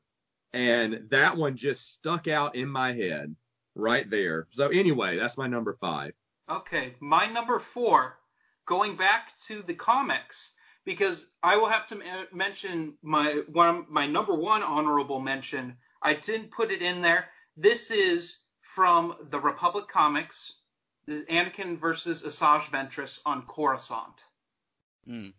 [0.52, 3.34] And that one just stuck out in my head
[3.74, 4.48] right there.
[4.50, 6.12] So anyway, that's my number five.
[6.48, 8.18] Okay, my number four,
[8.66, 14.06] going back to the comics, because I will have to m- mention my one my
[14.06, 15.76] number one honorable mention.
[16.02, 17.28] I didn't put it in there.
[17.56, 20.54] This is from the Republic comics.
[21.06, 24.24] This is Anakin versus Asajj Ventress on Coruscant.
[25.08, 25.32] Mm.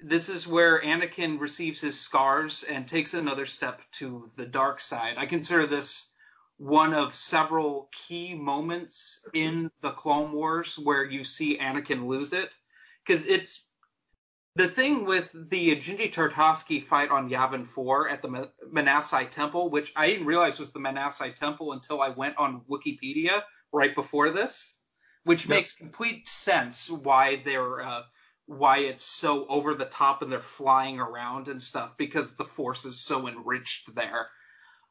[0.00, 5.14] This is where Anakin receives his scars and takes another step to the dark side.
[5.16, 6.08] I consider this
[6.58, 12.54] one of several key moments in the Clone Wars where you see Anakin lose it.
[13.06, 13.68] Because it's
[14.54, 19.70] the thing with the Genndy Tartakovsky fight on Yavin 4 at the Ma- Massassi Temple,
[19.70, 24.30] which I didn't realize was the Massassi Temple until I went on Wikipedia right before
[24.30, 24.78] this,
[25.24, 25.50] which Yep.
[25.50, 28.02] makes complete sense why they're uh,
[28.46, 32.84] why it's so over the top and they're flying around and stuff because the force
[32.84, 34.28] is so enriched there.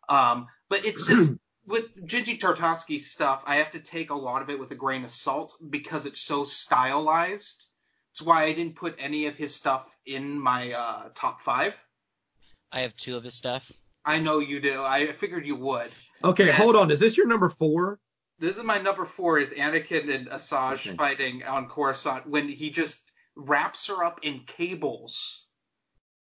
[0.10, 1.34] Um, but it's just
[1.66, 5.04] with Genndy Tartakovsky stuff, I have to take a lot of it with a grain
[5.04, 7.66] of salt because it's so stylized.
[8.12, 11.78] It's why I didn't put any of his stuff in my uh, top five.
[12.72, 13.72] I have two of his stuff.
[14.06, 14.84] I know you do.
[14.84, 15.90] I figured you would.
[16.24, 16.54] Okay, Yeah.
[16.58, 16.92] hold on.
[16.92, 18.00] Is this your number four?
[18.38, 20.96] This is my number four is Anakin and Asajj Okay.
[20.96, 23.02] fighting on Coruscant when he just
[23.36, 25.48] wraps her up in cables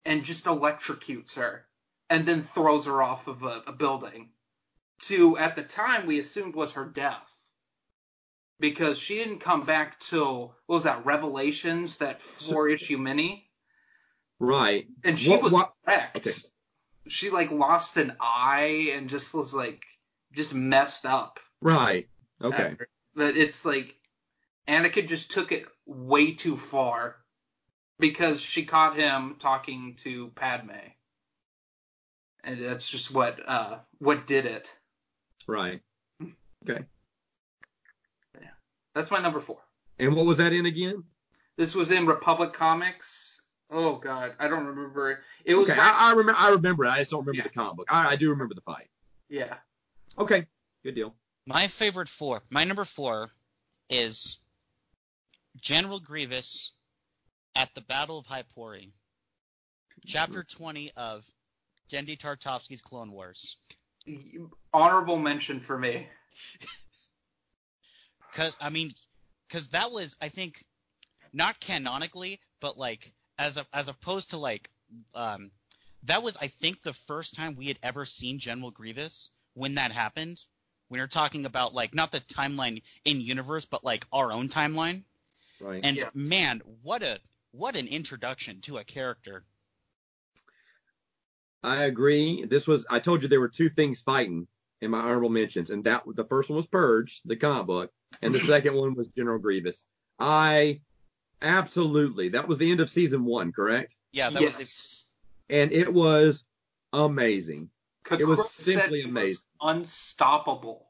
[0.06, 1.66] and just electrocutes her
[2.10, 4.30] and then throws her off of a, a building
[5.02, 7.30] to at the time we assumed was her death
[8.60, 13.50] because she didn't come back till what was that Revelations that four issue mini
[14.40, 14.88] Right.
[15.04, 16.28] and she What- was what- wrecked.
[16.28, 16.36] okay.
[17.08, 19.84] She like lost an eye and just was like
[20.32, 21.40] just messed up.
[21.62, 22.08] Right.
[22.42, 22.64] Okay.
[22.64, 22.88] after.
[23.14, 23.96] But it's like
[24.68, 27.18] Anakin just took it way too far
[28.00, 30.72] because she caught him talking to Padme.
[32.44, 34.70] And that's just what uh what did it.
[35.48, 35.82] Right.
[36.70, 36.84] Okay.
[38.42, 38.48] Yeah.
[38.96, 39.58] That's my number 4.
[40.00, 41.04] And what was that in again?
[41.58, 43.42] This was in Republic Comics.
[43.70, 45.22] Oh god, I don't remember.
[45.46, 46.40] It was okay, right- I, I remember.
[46.40, 46.86] I remember.
[46.86, 46.90] it.
[46.90, 47.44] I just don't remember Yeah.
[47.44, 47.88] the comic book.
[47.90, 48.90] I, I do remember the fight.
[49.30, 49.56] yeah.
[50.18, 50.46] Okay.
[50.84, 51.16] Good deal.
[51.48, 52.44] My favorite four.
[52.52, 53.30] My number four
[53.90, 54.38] is
[55.60, 56.72] General Grievous
[57.56, 58.92] at the Battle of Hypori,
[60.06, 61.26] Chapter 20 of
[61.90, 63.58] Genndy Tartakovsky's Clone Wars.
[64.74, 66.08] Honorable mention for me.
[68.34, 68.94] Cause I mean,
[69.50, 70.66] cause that was I think
[71.32, 74.72] not canonically, but like as a, as opposed to like
[75.14, 75.52] um
[76.06, 79.92] that was I think the first time we had ever seen General Grievous when that
[79.92, 80.44] happened.
[80.88, 85.04] When you're talking about like not the timeline in universe, but like our own timeline.
[85.64, 85.80] Right.
[85.84, 86.12] And Yes.
[86.14, 87.20] man, what a
[87.52, 89.46] what an introduction to a character.
[91.64, 92.44] I agree.
[92.46, 92.86] This was.
[92.90, 94.48] I told you there were two things fighting
[94.82, 98.36] in my honorable mentions, and that the first one was Purge, the comic book, and
[98.36, 99.86] the second one was General Grievous.
[100.20, 100.82] I
[101.42, 102.30] absolutely.
[102.30, 103.96] That was the end of season one, correct?
[104.12, 105.06] Yeah, that was the, yes.
[105.50, 106.44] And it was
[106.92, 107.70] amazing.
[108.12, 109.44] It was simply he was amazing.
[109.62, 110.90] unstoppable.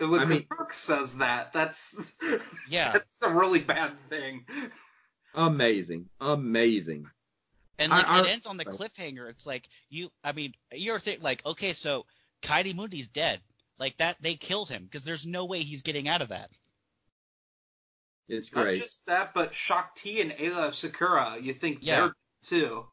[0.00, 1.52] It was I mean- Kakruk says that.
[1.52, 2.14] That's
[2.68, 2.92] Yeah.
[2.92, 4.46] That's a really bad thing.
[5.34, 6.08] Amazing.
[6.20, 7.06] Amazing.
[7.78, 9.28] and like I- it ends on the cliffhanger.
[9.30, 12.06] It's like you I mean, you're think like, okay, so
[12.42, 13.40] Ki-Adi-Mundi's dead.
[13.78, 16.50] Like that they killed him because there's no way he's getting out of that.
[18.28, 18.60] It's great.
[18.60, 18.80] Not great.
[18.82, 22.00] just that, but Shaak Ti and Aayla Secura, you think Yeah.
[22.00, 22.86] they're too.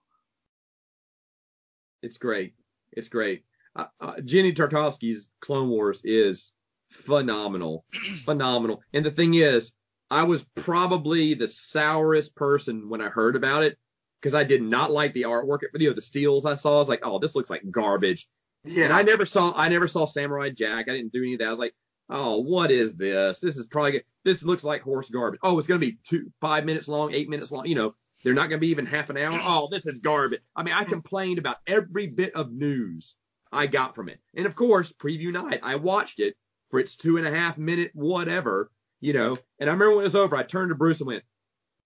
[2.02, 2.54] It's great.
[2.91, 3.43] It's great.
[3.76, 6.52] Uh, uh, Genndy Tartakovsky's Clone Wars is
[6.89, 7.86] phenomenal,
[8.26, 8.82] phenomenal.
[8.93, 9.71] And the thing is,
[10.10, 13.78] I was probably the sourest person when I heard about it
[14.21, 15.60] because I did not like the artwork.
[15.76, 16.78] You know, the steals I saw.
[16.78, 18.28] I was like, oh, this looks like garbage.
[18.63, 18.86] Yeah.
[18.86, 20.88] And I never saw, I never saw Samurai Jack.
[20.89, 21.47] I didn't do any of that.
[21.47, 21.76] I was like,
[22.10, 23.39] oh, what is this?
[23.39, 25.39] This is probably, this looks like horse garbage.
[25.43, 27.65] Oh, it's gonna be two, five minutes long, eight minutes long.
[27.65, 29.38] You know, they're not gonna be even half an hour.
[29.41, 30.41] Oh, this is garbage.
[30.56, 30.89] I mean, I hmm.
[30.91, 33.15] complained about every bit of news
[33.52, 34.19] I got from it.
[34.36, 36.36] And of course, preview night, I watched it
[36.69, 39.38] for its two and a half minute whatever, you know.
[39.60, 41.23] And I remember when it was over, I turned to Bruce and went,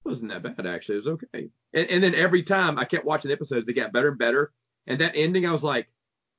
[0.03, 0.95] wasn't that bad actually.
[0.95, 1.49] It was okay.
[1.73, 4.51] And, and then every time I kept watching the episodes, they got better and better.
[4.87, 5.87] And that ending, I was like,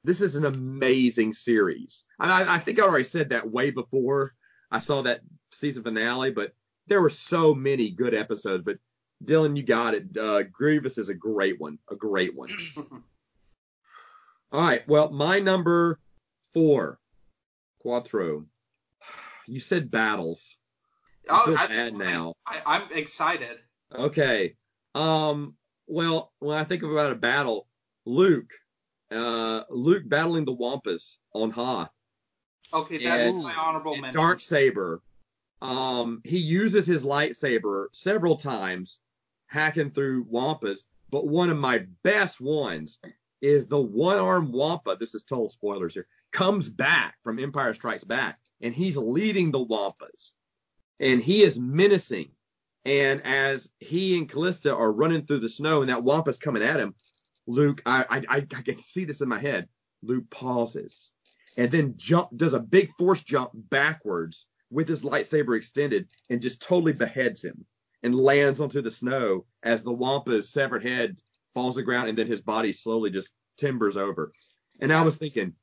[0.04, 2.04] this is an amazing series.
[2.18, 4.34] I, I think I already said that way before
[4.70, 5.20] I saw that
[5.52, 6.52] season finale, but
[6.88, 8.64] there were so many good episodes.
[8.64, 8.78] But
[9.24, 10.16] Dylan, you got it.
[10.16, 12.48] Uh, Grievous is a great one, a great one.
[14.52, 14.86] All right.
[14.88, 16.00] Well, my number
[16.52, 16.98] four,
[17.82, 18.46] Quattro.
[19.46, 20.56] You said battles.
[21.28, 22.34] I oh, feel that's bad now.
[22.46, 23.58] I, I'm excited.
[23.92, 24.54] Okay.
[24.94, 25.56] Um.
[25.88, 27.66] Well, when I think about a battle,
[28.06, 28.52] Luke,
[29.10, 31.90] uh, Luke battling the Wampas on Hoth.
[32.72, 34.14] Okay, that's my honorable mention.
[34.14, 35.02] Dark Saber.
[35.60, 39.00] Um, he uses his lightsaber several times,
[39.46, 40.80] hacking through Wampas.
[41.10, 42.98] But one of my best ones
[43.42, 44.96] is the one-armed Wampa.
[44.98, 46.06] This is total spoilers here.
[46.32, 50.32] Comes back from Empire Strikes Back, and he's leading the Wampas,
[50.98, 52.30] and he is menacing.
[52.84, 56.80] And as he and Callista are running through the snow, and that Wampa's coming at
[56.80, 56.94] him,
[57.46, 59.68] Luke, I I, I, can see this in my head.
[60.02, 61.12] Luke pauses
[61.56, 66.62] and then jump does a big force jump backwards with his lightsaber extended and just
[66.62, 67.64] totally beheads him
[68.02, 71.20] and lands onto the snow as the Wampa's severed head
[71.54, 74.32] falls to the ground and then his body slowly just timbers over.
[74.80, 75.54] And I was thinking,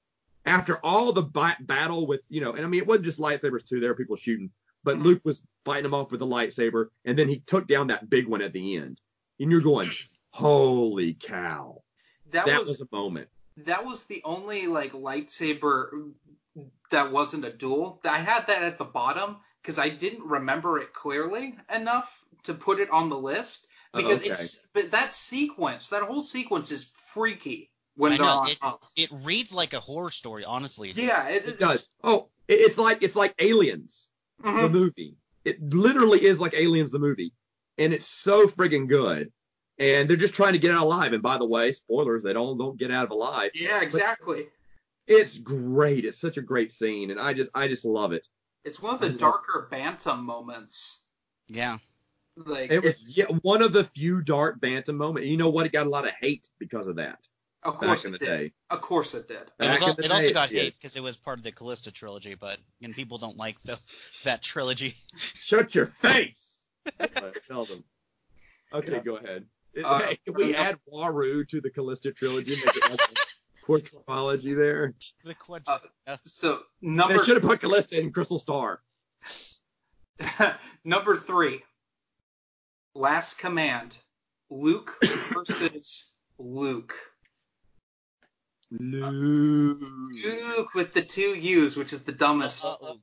[0.45, 3.63] after all the ba- battle with, you know, and I mean, it wasn't just lightsabers
[3.67, 4.52] too, there were people shooting,
[4.84, 5.04] but Mhm.
[5.04, 8.28] Luke was fighting him off with a lightsaber and then he took down that big
[8.28, 8.99] one at the end.
[9.39, 9.89] And you're going,
[10.32, 11.82] holy cow.
[12.32, 13.28] that, that was, was a moment.
[13.58, 16.12] that was the only like lightsaber
[16.91, 17.99] that wasn't a duel.
[18.06, 22.80] I had that at the bottom because I didn't remember it clearly enough to put
[22.80, 23.67] it on the list.
[23.93, 24.30] Oh, Because okay.
[24.32, 28.58] it's but that sequence, that whole sequence is freaky when I they're know, on it-
[28.62, 28.92] Hoth.
[28.96, 30.92] It reads like a horror story, honestly.
[30.96, 31.92] Yeah, it, It does.
[32.04, 34.10] Oh, it- it's like it's like Aliens,
[34.42, 34.72] the Mhm.
[34.72, 35.18] movie.
[35.44, 37.34] It literally is like Aliens, the movie,
[37.78, 39.32] and it's so friggin' good.
[39.78, 41.14] And they're just trying to get out alive.
[41.14, 43.52] And by the way, spoilers, they don't don't get out of alive.
[43.54, 44.50] Yeah, exactly.
[45.08, 46.06] It's great.
[46.06, 48.26] It's such a great scene, and I just I just love it.
[48.66, 51.02] It's one of the darker Bantam moments.
[51.48, 51.78] Yeah.
[52.38, 55.28] Like It was yeah, one of the few dark Bantam moments.
[55.30, 55.66] You know what?
[55.66, 57.20] It got a lot of hate because of that
[57.63, 58.26] of course back in the it did.
[58.38, 58.52] day.
[58.69, 59.38] Of course it did.
[59.60, 60.62] It, was, in al- the it also got yeah.
[60.63, 63.80] hate because it was part of the Callista trilogy, but and people don't like the
[64.24, 64.95] that trilogy.
[65.17, 66.62] Shut your face.
[67.48, 67.84] Tell them.
[68.74, 69.00] Okay, Yeah.
[69.00, 69.45] go ahead.
[69.84, 72.52] Uh, hey, can we uh, add Waru to the Callista trilogy?
[72.52, 73.15] Make it like a
[73.65, 74.93] quick chronology there.
[75.24, 76.17] The quad- Uh, yeah.
[76.26, 78.82] So They should have put Callista in Crystal Star.
[80.84, 81.62] number three.
[82.95, 83.98] Last command.
[84.50, 84.98] Luke
[85.34, 86.95] versus Luke.
[88.72, 89.80] Luke.
[89.82, 92.64] Luke with the two U's, which is the dumbest.
[92.64, 93.02] Uh, Luke.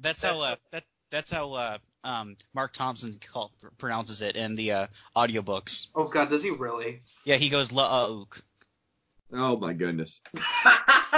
[0.00, 4.72] That's how uh, that that's how uh, um, Marc Thompson call, pronounces it in the
[4.72, 5.88] uh, audiobooks.
[5.94, 7.02] Oh God, does he really?
[7.24, 8.42] Yeah, he goes la ook.
[9.32, 10.20] Oh my goodness.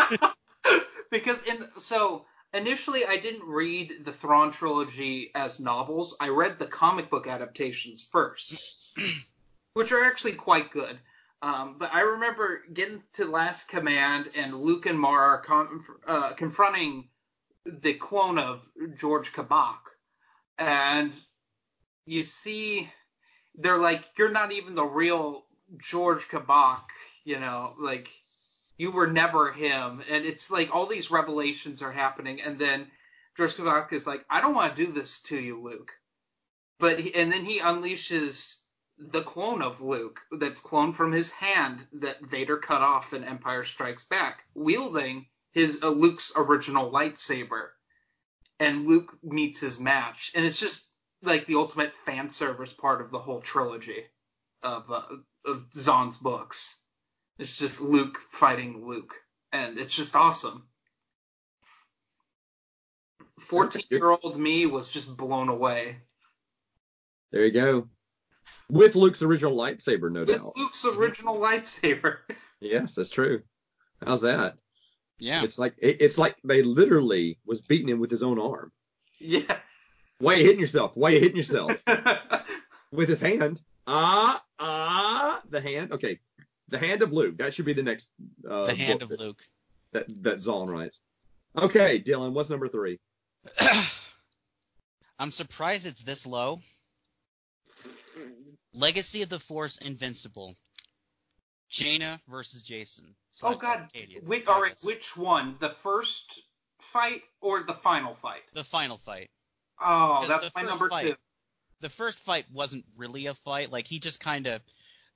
[1.11, 6.17] because in so initially I didn't read the Thrawn trilogy as novels.
[6.21, 8.95] I read the comic book adaptations first,
[9.75, 10.99] which are actually quite good.
[11.41, 15.41] Um, but I remember getting to Last Command and Luke and Mara
[16.07, 17.09] uh, confronting
[17.65, 19.79] the clone of Joruus C'baoth,
[20.59, 21.13] and
[22.07, 22.91] you see
[23.55, 25.45] they're like, "You're not even the real
[25.77, 26.89] Joruus C'baoth,"
[27.25, 28.11] you know, like
[28.77, 32.91] you were never him, and it's like all these revelations are happening, and then
[33.37, 35.93] Joruus C'baoth is like, "I don't want to do this to you, Luke,"
[36.81, 38.58] but he, and then he unleashes
[38.99, 43.65] the clone of Luke that's cloned from his hand that Vader cut off in Empire
[43.65, 47.69] Strikes Back, wielding his uh, Luke's original lightsaber,
[48.59, 50.89] and Luke meets his match, and it's just
[51.23, 54.05] like the ultimate fan service part of the whole trilogy
[54.63, 55.03] of uh,
[55.45, 56.77] of Zahn's books.
[57.39, 59.15] It's just Luke fighting Luke,
[59.53, 60.67] and it's just awesome.
[63.41, 65.99] Fourteen-year-old me was just blown away
[67.31, 67.89] There you go.
[68.71, 70.57] With Luke's original lightsaber, no with doubt.
[70.57, 72.19] Luke's original lightsaber.
[72.61, 73.43] Yes, that's true.
[74.05, 74.55] How's that?
[75.19, 75.43] Yeah.
[75.43, 78.73] It's like it, it's like they literally was beating him with his own arm.
[79.19, 79.57] Yeah.
[80.19, 80.93] Why you hitting yourself?
[80.95, 81.73] Why you hitting yourself?
[82.93, 83.61] with his hand.
[83.87, 85.93] Ah, ah, the hand.
[85.93, 86.19] Okay,
[86.69, 87.39] the hand of Luke.
[87.39, 88.09] That should be the next.
[88.49, 89.43] Uh, the hand book of Luke.
[89.93, 91.01] That that Zahn writes.
[91.57, 93.01] Okay, Dylan, what's number three?
[95.19, 96.61] I'm surprised it's this low.
[98.75, 100.55] Legacy of the Force Invincible.
[101.71, 103.13] Jaina versus Jacen.
[103.43, 103.89] oh God.
[104.25, 105.57] Which, all right, which one?
[105.61, 106.41] The first
[106.81, 108.43] fight or the final fight?
[108.55, 109.31] The final fight.
[109.81, 111.17] Oh, Because that's my number fight- two.
[111.81, 113.71] the first fight wasn't really a fight.
[113.71, 114.63] Like he just kind of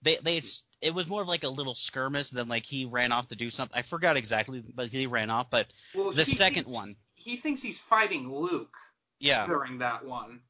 [0.03, 0.43] they they
[0.83, 3.49] it was more of like a little skirmish than like he ran off to do
[3.49, 3.77] something.
[3.77, 5.49] I forgot exactly, but he ran off.
[5.49, 8.77] But Well, the second thinks- one, He thinks he's fighting Luke
[9.21, 9.47] yeah.
[9.47, 10.41] during that one.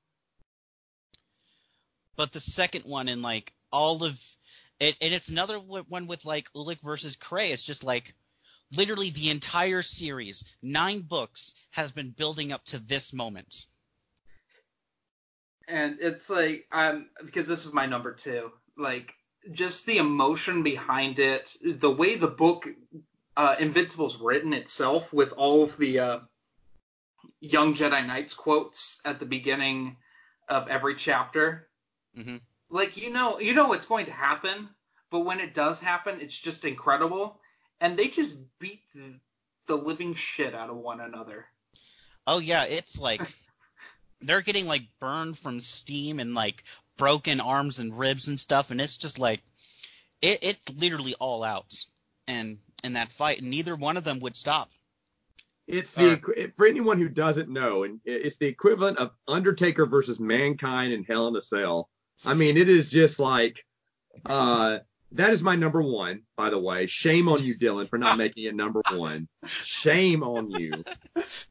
[2.17, 4.21] But the second one and like all of
[4.81, 7.53] it, and it's another one with like Ulic versus Cay.
[7.53, 8.15] It's just like
[8.77, 13.67] literally the entire series, nine books, has been building up to this moment.
[15.69, 19.15] and it's like um because this is my number two like
[19.51, 22.69] just the emotion behind it the way the book
[23.37, 26.19] uh invincible's written itself with all of the uh
[27.41, 29.97] young jedi knights quotes at the beginning
[30.49, 31.69] of every chapter
[32.15, 32.37] hmm
[32.71, 34.69] like you know you know what's going to happen
[35.11, 37.41] but when it does happen it's just incredible
[37.81, 39.15] and they just beat the,
[39.67, 41.47] the living shit out of one another
[42.27, 43.21] Oh yeah, it's like
[44.21, 46.65] they're getting like burned from steam and like
[46.97, 49.43] broken arms and ribs and stuff, and it's just like
[50.21, 51.85] it it's literally all out.
[52.29, 54.71] And in that fight, and neither one of them would stop.
[55.67, 59.87] It's the Or- equi- for anyone who doesn't know, and it's the equivalent of Undertaker
[59.87, 61.91] versus Mankind in Hell in a Cell.
[62.25, 63.65] I mean, it is just like
[64.27, 64.79] uh
[65.15, 66.87] that is my number one, by the way.
[66.87, 69.29] Shame on you, Dylan, for not making it number one.
[69.45, 70.73] Shame on you.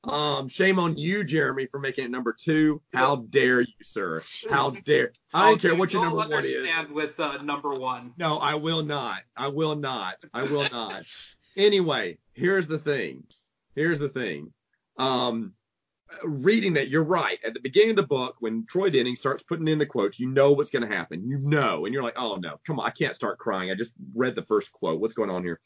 [0.04, 2.82] Um, shame on you, Jeremy, for making it number two.
[2.94, 4.24] How dare you, sir?
[4.50, 5.12] How dare?
[5.34, 6.56] I don't care what your number one is.
[6.56, 9.22] understand with uh, number one No, I will not.
[9.38, 10.16] I will not.
[10.34, 11.04] I will not.
[11.56, 13.24] anyway, here's the thing.
[13.76, 14.52] Here's the thing.
[14.98, 15.54] Um,
[16.24, 17.40] reading that, you're right.
[17.46, 20.28] At the beginning of the book, when Troy Denning starts putting in the quotes, you
[20.28, 21.28] know what's going to happen.
[21.28, 23.72] You know, and you're like, oh no, come on, I can't start crying.
[23.72, 25.00] I just read the first quote.
[25.00, 25.60] What's going on here?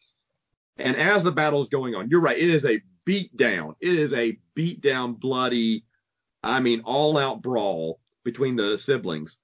[0.77, 2.37] And as the battle is going on, you're right.
[2.37, 3.75] It is a beat down.
[3.79, 5.85] It is a beat down, bloody,
[6.43, 9.37] I mean, all out brawl between the siblings.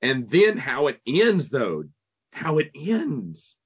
[0.00, 1.84] And then how it ends, though,
[2.32, 3.56] how it ends.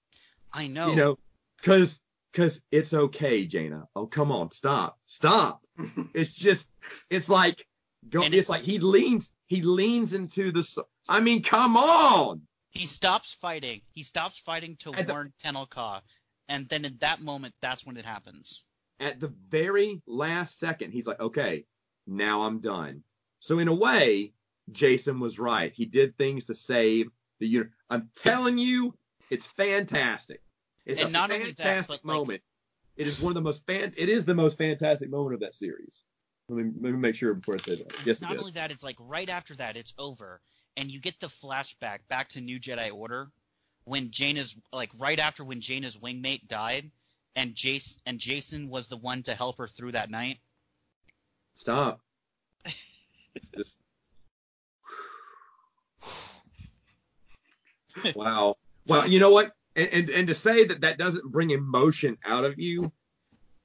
[0.52, 0.90] I know.
[0.90, 1.18] You know,
[1.58, 2.00] because
[2.32, 3.86] because it's okay, Jaina.
[3.94, 5.60] Oh, come on, stop, stop.
[6.14, 6.68] It's just,
[7.10, 7.66] it's like,
[8.08, 8.20] go.
[8.22, 10.66] It's it's- like he leans, he leans into the.
[11.08, 12.42] I mean, come on.
[12.70, 13.80] he stops fighting.
[13.90, 16.02] He stops fighting to At warn Tenel Ka,
[16.48, 18.64] and then in that moment, that's when it happens.
[19.00, 21.64] At the very last second, he's like, okay,
[22.06, 23.02] now I'm done.
[23.40, 24.32] So in a way,
[24.70, 25.72] Jacen was right.
[25.74, 27.08] He did things to save
[27.40, 27.72] the universe.
[27.90, 28.94] I'm telling you,
[29.30, 30.40] it's fantastic.
[30.86, 32.42] It's And a not only that, fantastic like- moment.
[32.96, 33.92] it is one of the most fan.
[33.96, 36.02] It is the most fantastic moment of that series.
[36.48, 37.86] Let me let me make sure before I say that.
[37.86, 38.54] It's Yes, not it only is.
[38.54, 40.40] that, it's like right after that, it's over,
[40.76, 43.30] and you get the flashback back to New Jedi Order
[43.84, 46.90] when Jane is like right after when Jaina's wingmate died,
[47.36, 50.38] and Jace and Jacen was the one to help her through that night.
[51.54, 52.00] Stop.
[53.54, 53.78] Just.
[58.14, 58.56] wow.
[58.86, 59.52] Well, you know what?
[59.74, 62.92] And, and and to say that that doesn't bring emotion out of you,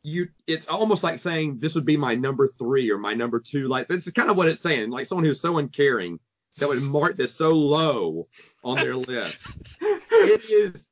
[0.04, 3.68] you it's almost like saying this would be my number three or my number two.
[3.68, 4.90] Like this is kind of what it's saying.
[4.90, 6.20] Like someone who's so uncaring
[6.58, 8.28] that would mark this so low
[8.64, 9.48] on their list.
[9.82, 10.88] it is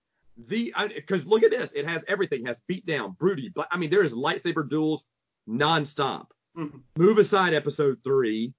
[0.48, 1.72] the because look at this.
[1.74, 2.42] It has everything.
[2.42, 3.50] It has beatdown, broody.
[3.50, 5.06] But I mean, there is lightsaber duels
[5.48, 6.28] nonstop.
[6.58, 6.82] Mhm.
[6.98, 8.54] Move aside episode three.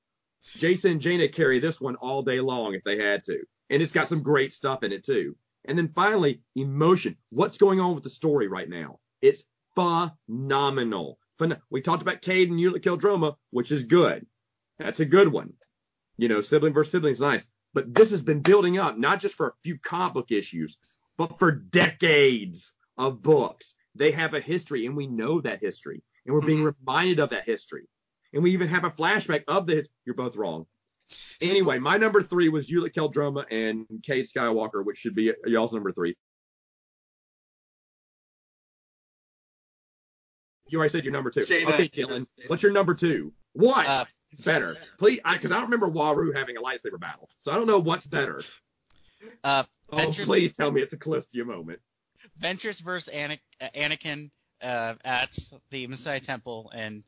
[0.59, 3.43] Jacen and Jaina carry this one all day long if they had to.
[3.69, 5.37] And it's got some great stuff in it too.
[5.67, 7.17] And then finally, emotion.
[7.31, 9.01] What's going on with the story right now?
[9.21, 9.45] It's
[9.75, 11.19] phenomenal.
[11.39, 14.27] Phen- we talked about Cade and Ulic Qel-Droma, which is good.
[14.79, 15.53] That's a good one.
[16.17, 17.47] You know, sibling versus sibling is nice.
[17.75, 20.79] But this has been building up, not just for a few comic book issues,
[21.19, 23.75] but for decades of books.
[23.95, 26.03] They have a history, and we know that history.
[26.25, 26.85] And we're being mm-hmm.
[26.87, 27.89] reminded of that history.
[28.33, 29.87] And we even have a flashback of the.
[30.05, 30.67] You're both wrong.
[31.41, 35.93] Anyway, my number three was Ulic Qel-Droma and Cade Skywalker, which should be y'all's number
[35.93, 36.17] three.
[40.69, 41.43] You already said your number two.
[41.43, 43.33] Okay, Dylan, what's your number two?
[43.53, 43.87] What?
[43.87, 44.75] Uh, It's better.
[44.99, 48.07] Please, because I, don't remember Waru having a lightsaber battle, so I don't know what's
[48.07, 48.43] better.
[49.45, 51.79] uh, Oh, Ventress, please tell me it's a Callista moment.
[52.41, 54.31] Ventress versus Ana- uh, Anakin
[54.61, 55.39] uh, at
[55.71, 57.05] the Massassi Temple and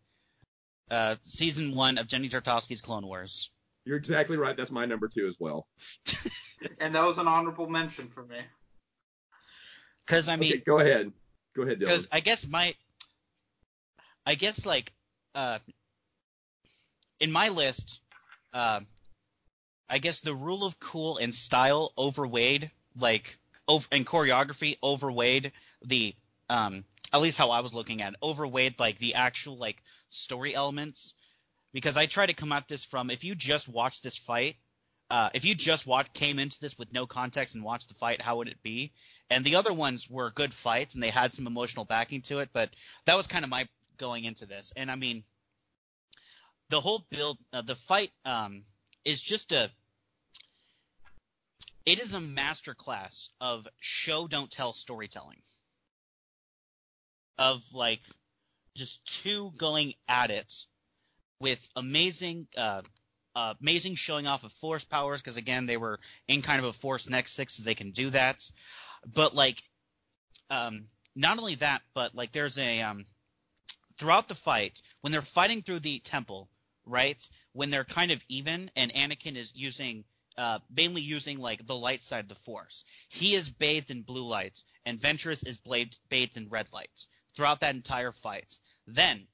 [0.91, 3.53] uh, season one of Genndy Tartakovsky's Clone Wars.
[3.89, 4.55] You're exactly right.
[4.55, 5.67] That's my number two as well.
[6.79, 8.37] and that was an honorable mention for me.
[10.05, 11.11] Because I mean, okay, go ahead.
[11.57, 11.87] Go ahead, Dylan.
[11.87, 12.75] because I guess my,
[14.27, 14.93] I guess like,
[15.35, 15.61] uh,
[17.19, 18.03] in my list,
[18.53, 18.81] uh,
[19.89, 22.71] I guess the rule of cool and style overweighed
[23.01, 26.15] like over and choreography overweighed the
[26.51, 30.55] um at least how I was looking at it, overweighed like the actual like story
[30.55, 31.15] elements
[31.73, 34.57] because I try to come at this from if you just watch this fight
[35.11, 38.21] uh, if you just watch came into this with no context and watched the fight,
[38.21, 38.93] how would it be?
[39.31, 42.51] And the other ones were good fights and they had some emotional backing to it,
[42.53, 42.71] but
[43.07, 43.67] that was kind of my
[43.97, 44.73] going into this.
[44.77, 45.25] And I mean,
[46.69, 48.65] the whole build, uh, the fight um,
[49.05, 49.71] is just a.
[51.87, 55.41] It is a masterclass of show don't tell storytelling.
[57.39, 58.01] Of like
[58.77, 60.53] just two going at it
[61.41, 62.83] with amazing uh,
[63.37, 66.73] uh, amazing showing off of force powers because again they were in kind of a
[66.73, 68.51] force nexus so they can do that.
[69.15, 69.63] But like
[70.51, 73.05] um, not only that but like there's a um,
[73.99, 76.49] throughout the fight when they're fighting through the temple
[76.87, 80.05] right when they're kind of even and anakin is using
[80.39, 84.27] uh, mainly using like the light side of the force he is bathed in blue
[84.27, 87.07] light and ventress is bathed in red light
[87.39, 88.59] throughout that entire fight.
[88.89, 89.29] Then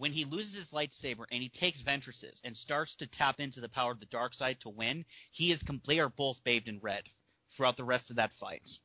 [0.00, 3.68] when he loses his lightsaber and he takes Ventress's and starts to tap into the
[3.68, 7.04] power of the dark side to win, he is they are both bathed in red
[7.50, 8.78] throughout the rest of that fight,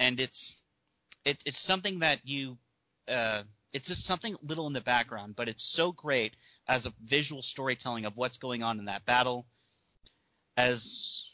[0.00, 0.56] and it's
[1.26, 2.56] it, it's something that you
[3.06, 3.42] uh,
[3.74, 6.34] it's just something little in the background, but it's so great
[6.66, 9.46] as a visual storytelling of what's going on in that battle.
[10.56, 11.25] As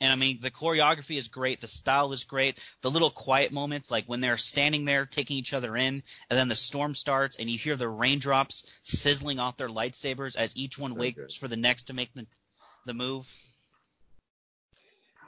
[0.00, 3.90] and I mean, the choreography is great, the style is great, the little quiet moments,
[3.90, 7.50] like when they're standing there taking each other in, and then the storm starts, and
[7.50, 11.32] you hear the raindrops sizzling off their lightsabers as each one so waits good.
[11.32, 12.26] for the next to make the
[12.86, 13.32] the move.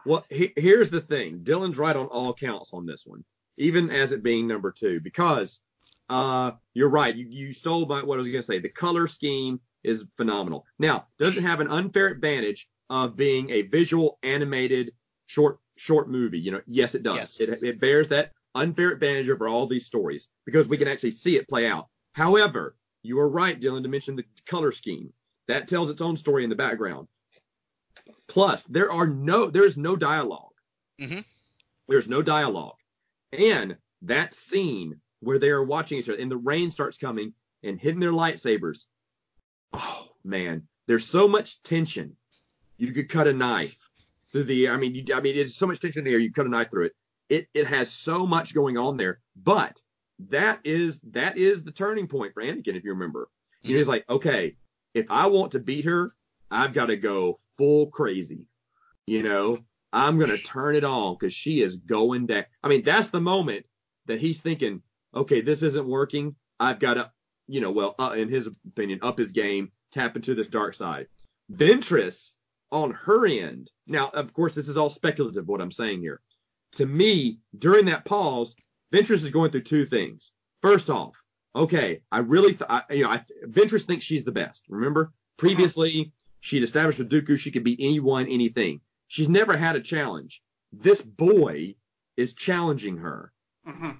[0.06, 3.24] Well, he, here's the thing: Dylan's right on all counts on this one,
[3.58, 5.60] even as it being number two, because
[6.08, 7.14] uh, you're right.
[7.14, 8.58] You, you stole my, what I was going to say.
[8.58, 10.64] The color scheme is phenomenal.
[10.78, 14.92] Now, doesn't have an unfair advantage of being a visual animated
[15.26, 16.40] short short movie.
[16.40, 17.16] You know, yes, it does.
[17.16, 17.40] Yes.
[17.40, 21.36] It, it bears that unfair advantage over all these stories because we can actually see
[21.36, 21.88] it play out.
[22.12, 25.12] However, you are right, Dylan, to mention the color scheme.
[25.48, 27.08] That tells its own story in the background.
[28.26, 30.50] Plus, there are no there is no dialog
[31.00, 31.20] mm-hmm.
[31.88, 32.76] There's no dialogue.
[33.32, 37.80] And that scene where they are watching each other and the rain starts coming and
[37.80, 38.86] hitting their lightsabers.
[39.72, 42.16] Oh man, there's so much tension
[42.80, 43.76] you could cut a knife
[44.32, 46.18] through the I mean, you, I mean, it's so much tension there.
[46.18, 46.92] You cut a knife through it.
[47.28, 49.20] It it has so much going on there.
[49.36, 49.80] But
[50.30, 53.28] that is that is the turning point for Anakin, if you remember.
[53.64, 53.76] Mm-hmm.
[53.76, 54.56] He's like, okay,
[54.94, 56.14] if I want to beat her,
[56.50, 58.48] I've got to go full crazy.
[59.06, 59.58] You know,
[59.92, 62.46] I'm gonna turn it on because she is going down.
[62.64, 63.66] I mean, that's the moment
[64.06, 64.82] that he's thinking,
[65.14, 66.34] okay, this isn't working.
[66.58, 67.10] I've got to,
[67.46, 71.08] you know, well, uh, in his opinion, up his game, tap into this dark side.
[71.52, 72.34] Ventress
[72.70, 73.70] on her end.
[73.86, 76.20] Now, of course, this is all speculative what I'm saying here.
[76.72, 78.54] To me, during that pause,
[78.92, 80.32] Ventress is going through two things.
[80.62, 81.14] First off,
[81.54, 84.64] okay, I really, th- I, you know, I, Ventress thinks she's the best.
[84.68, 88.80] Remember, previously she'd established with Dooku she could beat anyone, anything.
[89.08, 90.42] She's never had a challenge.
[90.72, 91.74] This boy
[92.16, 93.32] is challenging her.
[93.66, 93.90] Mm-hmm.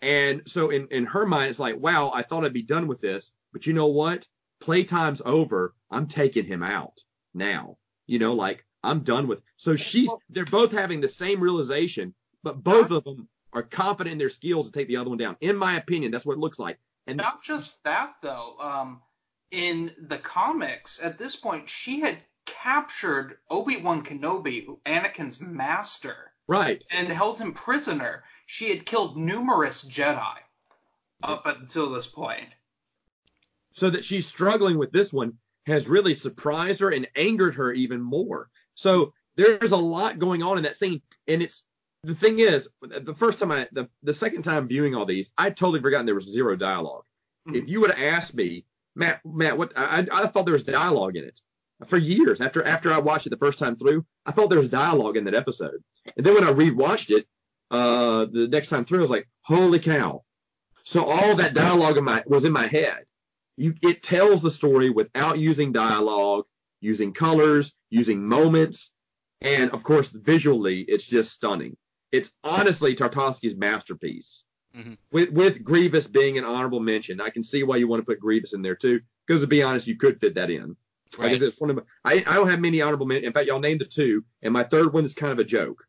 [0.00, 3.00] And so in, in her mind, it's like, wow, I thought I'd be done with
[3.00, 4.26] this, but you know what?
[4.60, 5.74] Playtime's over.
[5.90, 7.00] I'm taking him out
[7.34, 7.78] now.
[8.12, 9.40] You know, like I'm done with.
[9.56, 14.18] So she's they're both having the same realization, but both of them are confident in
[14.18, 15.38] their skills to take the other one down.
[15.40, 16.78] In my opinion, that's what it looks like.
[17.06, 18.56] And not just that though.
[18.60, 19.00] Um,
[19.50, 26.84] in the comics, at this point, she had captured Obi Wan Kenobi, Anakin's master, right,
[26.90, 28.24] and held him prisoner.
[28.44, 30.36] She had killed numerous Jedi
[31.22, 32.50] up until this point.
[33.70, 38.00] So that she's struggling with this one has really surprised her and angered her even
[38.00, 38.50] more.
[38.74, 41.64] So there's a lot going on in that scene, and it's
[42.04, 45.50] the thing is, the first time I, the, the second time viewing all these, I
[45.50, 47.04] totally forgotten there was zero dialog
[47.46, 47.56] mm-hmm.
[47.56, 48.64] If you would have asked me,
[48.96, 51.40] Matt, Matt, what I, I thought there was dialogue in it
[51.86, 52.40] for years.
[52.40, 55.24] After after I watched it the first time through, I thought there was dialogue in
[55.24, 55.82] that episode,
[56.16, 57.26] and then when I rewatched it,
[57.70, 60.24] uh, the next time through, I was like, holy cow!
[60.84, 63.04] So all that dialogue in my was in my head,
[63.56, 66.44] you, it tells the story without using dialogue,
[66.80, 68.92] using colors, using moments,
[69.40, 71.76] and of course visually it's just stunning.
[72.10, 74.44] It's honestly Tartakovsky's masterpiece.
[74.76, 74.94] Mm-hmm.
[75.10, 78.20] With with Grievous being an honorable mention, I can see why you want to put
[78.20, 79.00] Grievous in there too.
[79.26, 80.76] Because to be honest, you could fit that in.
[81.18, 81.32] Right.
[81.32, 83.26] Like it's one of my, I, I don't have many honorable mentions.
[83.26, 85.84] In fact, y'all named the two, and my third one is kind of a joke.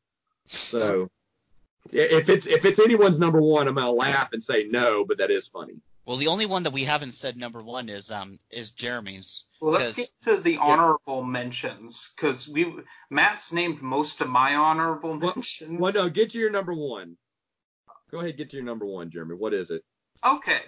[0.48, 1.10] So
[1.92, 5.32] if it's if it's anyone's number one, I'm gonna laugh and say no, but that
[5.32, 5.76] is funny.
[6.06, 9.46] Well, the only one that we haven't said number one is um is Jeremy's.
[9.62, 11.28] Well, let's get to the honorable yeah.
[11.28, 12.74] mentions because we
[13.10, 15.80] Matt's named most of my honorable mentions.
[15.80, 17.18] Well, no, get to your number one.
[18.12, 19.36] Go ahead, get to your number one, Jeremy.
[19.36, 19.84] What is it?
[20.24, 20.62] Okay.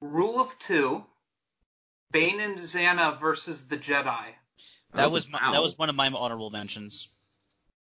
[0.00, 1.04] Rule of two.
[2.10, 4.24] Bane and Zannah versus the Jedi.
[4.92, 5.52] That Oh, was my, wow.
[5.52, 7.08] that was one of my honorable mentions.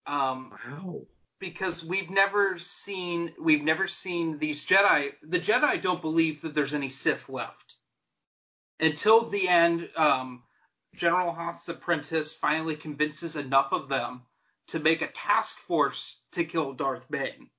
[0.05, 1.01] Um, Wow.
[1.39, 5.13] Because we've never seen we've never seen these Jedi.
[5.21, 7.75] The Jedi don't believe that there's any Sith left
[8.79, 9.89] until the end.
[9.95, 10.43] Um,
[10.95, 14.23] General Hoth's apprentice finally convinces enough of them
[14.67, 17.49] to make a task force to kill Darth Bane.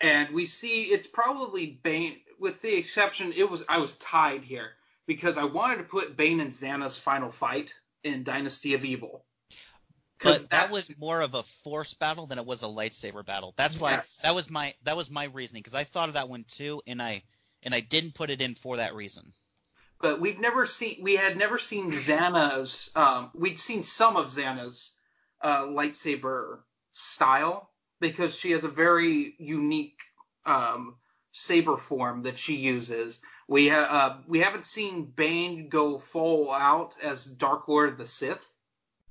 [0.00, 4.72] And we see it's probably Bane, with the exception, it was I was tied here
[5.06, 9.24] because I wanted to put Bane and Zannah's final fight in Dynasty of Evil.
[10.22, 13.52] But that was more of a force battle than it was a lightsaber battle.
[13.56, 14.18] That's why Yes.
[14.22, 17.02] that was my that was my reasoning because I thought of that one too, and
[17.02, 17.22] I
[17.62, 19.32] and I didn't put it in for that reason.
[20.00, 24.92] but we've never seen we had never seen Zannah's um, we'd seen some of Zannah's
[25.40, 26.60] uh, lightsaber
[26.92, 29.98] style because she has a very unique
[30.46, 30.96] um,
[31.32, 33.20] saber form that she uses.
[33.48, 38.06] We ha- uh, we haven't seen Bane go full out as Dark Lord of the
[38.06, 38.46] Sith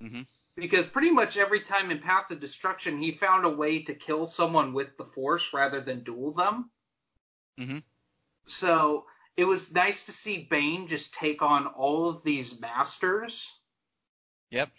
[0.01, 0.25] Mhm.
[0.55, 4.25] Because pretty much every time in Path of Destruction he found a way to kill
[4.25, 6.69] someone with the Force rather than duel them.
[7.59, 7.83] Mhm.
[8.47, 13.51] So it was nice to see Bane just take on all of these masters
[14.51, 14.71] Yep.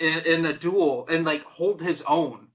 [0.00, 2.48] in, in a duel and like hold his own.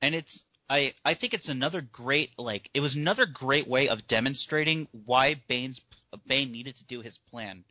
[0.00, 4.06] And it's I I think it's another great like it was another great way of
[4.06, 5.80] demonstrating why Bane's
[6.26, 7.64] Bane needed to do his plan.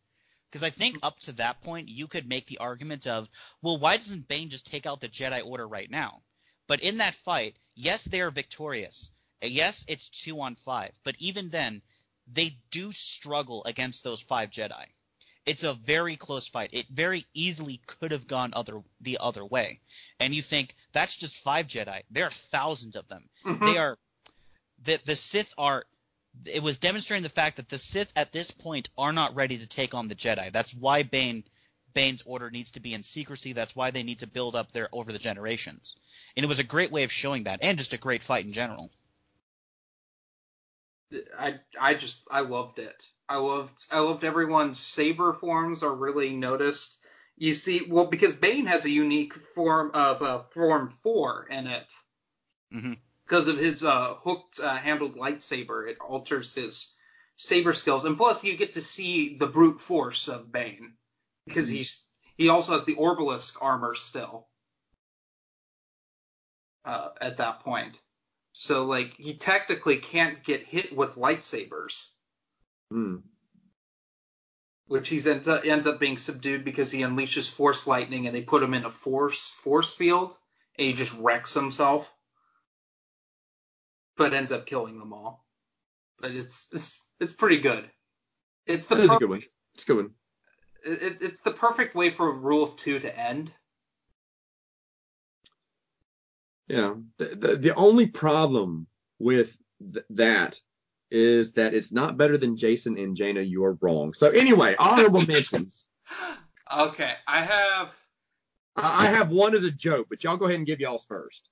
[0.52, 1.06] Because I think mm-hmm.
[1.06, 3.30] up to that point you could make the argument of,
[3.62, 6.22] well, why doesn't Bane just take out the Jedi Order right now?
[6.68, 9.12] But in that fight, yes, they are victorious.
[9.42, 10.92] Yes, it's two on five.
[11.04, 11.82] But even then,
[12.28, 14.86] they do struggle against those five Jedi.
[15.46, 16.70] It's a very close fight.
[16.74, 19.80] It very easily could have gone other the other way.
[20.20, 22.04] And you think that's just five Jedi.
[22.12, 23.30] There are thousands of them.
[23.44, 23.78] They mm-hmm.
[23.78, 23.98] are
[24.84, 25.86] the the Sith are.
[26.46, 29.68] It was demonstrating the fact that the Sith at this point are not ready to
[29.68, 30.52] take on the Jedi.
[30.52, 31.44] That's why Bane
[31.94, 33.54] Bane's order needs to be in secrecy.
[33.54, 35.98] That's why they need to build up their over the generations.
[36.36, 38.54] And it was a great way of showing that, and just a great fight in
[38.54, 38.92] general.
[41.38, 43.04] I I just I loved it.
[43.28, 47.00] I loved I loved everyone's saber forms are really noticed.
[47.38, 51.92] You see, well, because Bane has a unique form of uh, form four in it.
[52.74, 52.98] Mhm.
[53.32, 56.94] Because of his uh, hooked uh, handled lightsaber, it alters his
[57.38, 60.98] saber skills, and plus you get to see the brute force of Bane
[61.46, 61.76] because Mhm.
[61.76, 62.04] he's
[62.38, 64.50] he also has the Orbalisk armor still.
[66.84, 68.02] Uh, at that point.
[68.52, 72.10] So like he technically can't get hit with lightsabers,
[72.92, 73.20] Hmm.
[74.88, 78.44] which he ends up, ends up being subdued because he unleashes force lightning and they
[78.44, 80.38] put him in a force force field
[80.78, 82.14] and he just wrecks himself.
[84.30, 85.46] But ends up killing them all.
[86.20, 87.90] But it's it's it's pretty good.
[88.66, 89.44] It's the That a good one.
[89.74, 90.12] It's a good one.
[90.84, 93.52] it, it's the perfect way for rule of two to end.
[96.68, 96.96] Yeah.
[97.18, 98.88] The, the, the only problem
[99.20, 100.60] with th- that
[101.10, 103.42] is that it's not better than Jacen and Jaina.
[103.42, 104.14] You are wrong.
[104.14, 105.88] So anyway, honorable mentions.
[106.74, 107.94] Okay, I have
[108.78, 111.50] I I have one as a joke, but y'all go ahead and give y'all's first.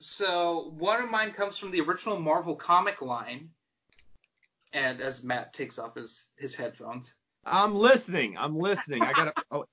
[0.00, 3.50] So one of mine comes from the original Marvel comic line,
[4.72, 7.14] and as Matt takes off his his headphones.
[7.44, 8.36] I'm listening.
[8.38, 9.02] I'm listening.
[9.02, 9.34] I gotta.
[9.50, 9.66] Oh,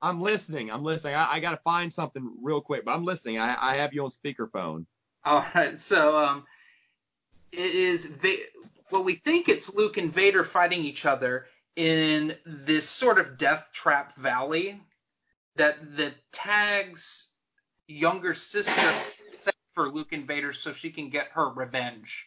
[0.00, 0.70] I'm listening.
[0.70, 1.14] I'm listening.
[1.14, 3.38] I, I gotta find something real quick, but I'm listening.
[3.38, 4.86] I, I have you on speakerphone.
[5.26, 6.44] All right, so um,
[7.52, 8.46] it is Va-
[8.90, 11.46] well, we think it's Luke and Vader fighting each other
[11.76, 14.80] in this sort of death trap valley
[15.56, 17.26] that the Tagges
[17.86, 18.92] younger sister
[19.74, 22.26] for Luke and Vader so she can get her revenge.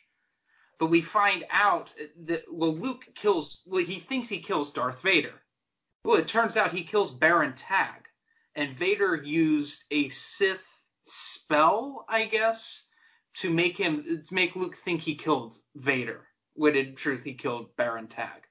[0.79, 1.91] But we find out
[2.25, 3.61] that well, Luke kills.
[3.65, 5.41] Well, he thinks he kills Darth Vader.
[6.03, 8.05] Well, it turns out he kills Baron Tagge,
[8.55, 12.87] and Vader used a Sith spell, I guess,
[13.35, 17.75] to make him to make Luke think he killed Vader, when in truth he killed
[17.77, 18.43] Baron Tagge.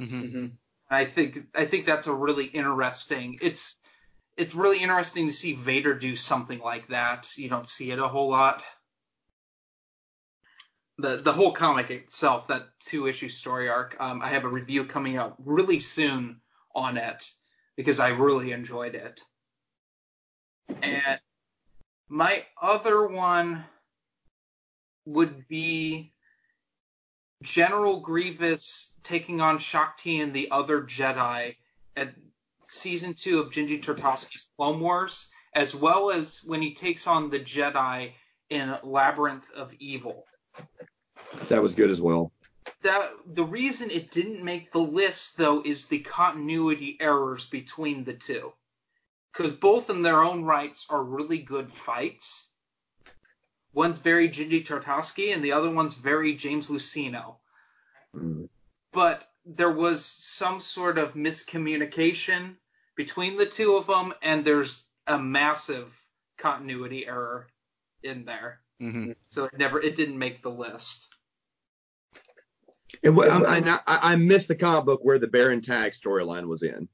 [0.00, 0.46] Mm-hmm.
[0.90, 3.38] I think I think that's a really interesting.
[3.42, 3.76] It's
[4.36, 7.36] it's really interesting to see Vader do something like that.
[7.36, 8.62] You don't see it a whole lot.
[10.98, 14.84] The the whole comic itself, that two issue story arc, um, I have a review
[14.84, 16.40] coming out really soon
[16.74, 17.30] on it
[17.76, 19.20] because I really enjoyed it.
[20.82, 21.20] And
[22.08, 23.64] my other one
[25.06, 26.12] would be
[27.42, 31.56] General Grievous taking on Shaak Ti and the other Jedi
[31.96, 32.14] at
[32.64, 37.40] season two of Genndy Tartakovsky's Clone Wars, as well as when he takes on the
[37.40, 38.12] Jedi
[38.50, 40.24] in Labyrinth of Evil.
[41.48, 42.32] That was good as well.
[42.82, 48.14] that the reason it didn't make the list though is the continuity errors between the
[48.14, 48.52] two.
[49.32, 52.48] Because both in their own rights are really good fights.
[53.72, 57.36] One's very Genndy Tartakovsky and the other one's very James Luceno.
[58.14, 58.50] Mm.
[58.92, 62.56] But there was some sort of miscommunication
[62.96, 65.98] between the two of them, and there's a massive
[66.38, 67.48] continuity error
[68.02, 68.60] in there.
[68.80, 69.12] Mm-hmm.
[69.22, 71.08] So it never, it didn't make the list.
[73.02, 76.88] And I, I, I missed the comic book where the Baron Tagge storyline was in.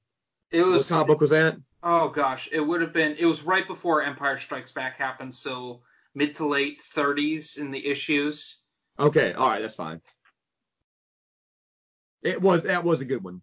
[0.51, 1.57] It What was, comic book was that?
[1.83, 5.83] oh gosh, it would have been, it was right before Empire Strikes Back happened, so
[6.15, 8.63] mid to late 30s in the issues.
[8.99, 10.01] Okay, all right, that's fine.
[12.23, 13.43] It was that was a good one.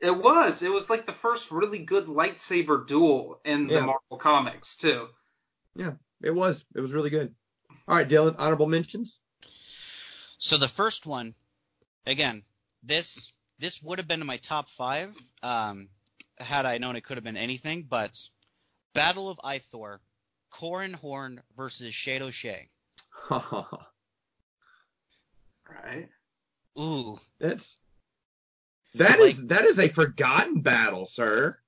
[0.00, 4.76] It was, it was like the first really good lightsaber duel in the Marvel comics
[4.76, 5.08] too.
[5.74, 5.92] Yeah,
[6.22, 7.34] it was it was really good.
[7.88, 9.20] All right, Dylan, honorable mentions.
[10.38, 11.34] So the first one,
[12.06, 12.42] again,
[12.82, 15.88] this this would have been in my top five um,
[16.38, 18.18] had I known it could have been anything, but
[18.94, 19.98] Battle of Ithor,
[20.52, 22.68] Corran Horn versus Shedao Shai.
[25.68, 26.08] Right.
[26.78, 27.80] Ooh, That's
[28.98, 31.58] that is that is a forgotten battle, sir.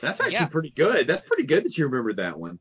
[0.00, 0.46] That's actually Yeah.
[0.46, 1.06] pretty good.
[1.06, 2.58] That's pretty good that you remembered that one.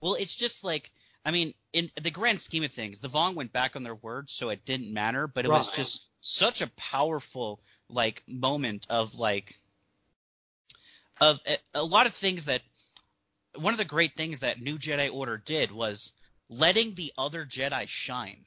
[0.00, 0.90] well, it's just like
[1.24, 4.28] I mean, in the grand scheme of things, the Vong went back on their word,
[4.28, 5.28] so it didn't matter.
[5.28, 9.54] But it was just such a powerful like moment of like
[11.20, 12.62] of a, a lot of things that
[13.54, 16.12] one of the great things that New Jedi Order did was
[16.48, 18.44] letting the other Jedi shine,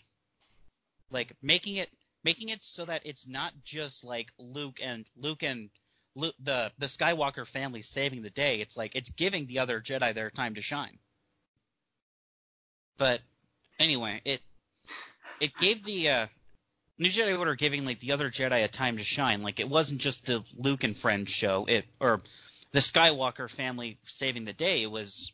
[1.09, 1.89] like making it
[2.25, 5.69] making it so that it's not just like Luke and Luke and
[6.15, 8.59] Luke, the the Skywalker family saving the day.
[8.59, 10.97] It's like it's giving the other Jedi their time to shine.
[12.97, 13.21] But
[13.79, 14.41] anyway, it
[15.39, 16.27] it gave the uh,
[16.97, 19.43] New Jedi Order giving like the other Jedi a time to shine.
[19.43, 21.65] Like it wasn't just the Luke and friends show.
[21.65, 22.21] It or
[22.71, 24.81] the Skywalker family saving the day.
[24.81, 25.31] It was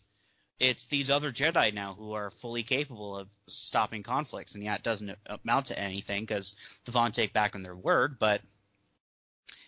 [0.62, 4.84] it's these other Jedi now who are fully capable of stopping conflicts, and yeah, it
[4.84, 6.56] doesn't amount to anything because
[6.86, 8.42] the Vong take back on their word, but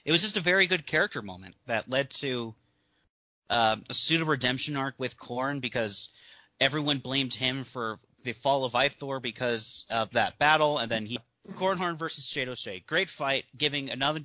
[0.06, 2.54] it was just a very good character moment that led to
[3.50, 6.10] uh, a pseudo redemption arc with Corran because
[6.62, 11.18] everyone blamed him for the fall of Ithor because of that battle, and then he
[11.54, 14.22] Corran Horn versus Shedao Shai, great fight, giving another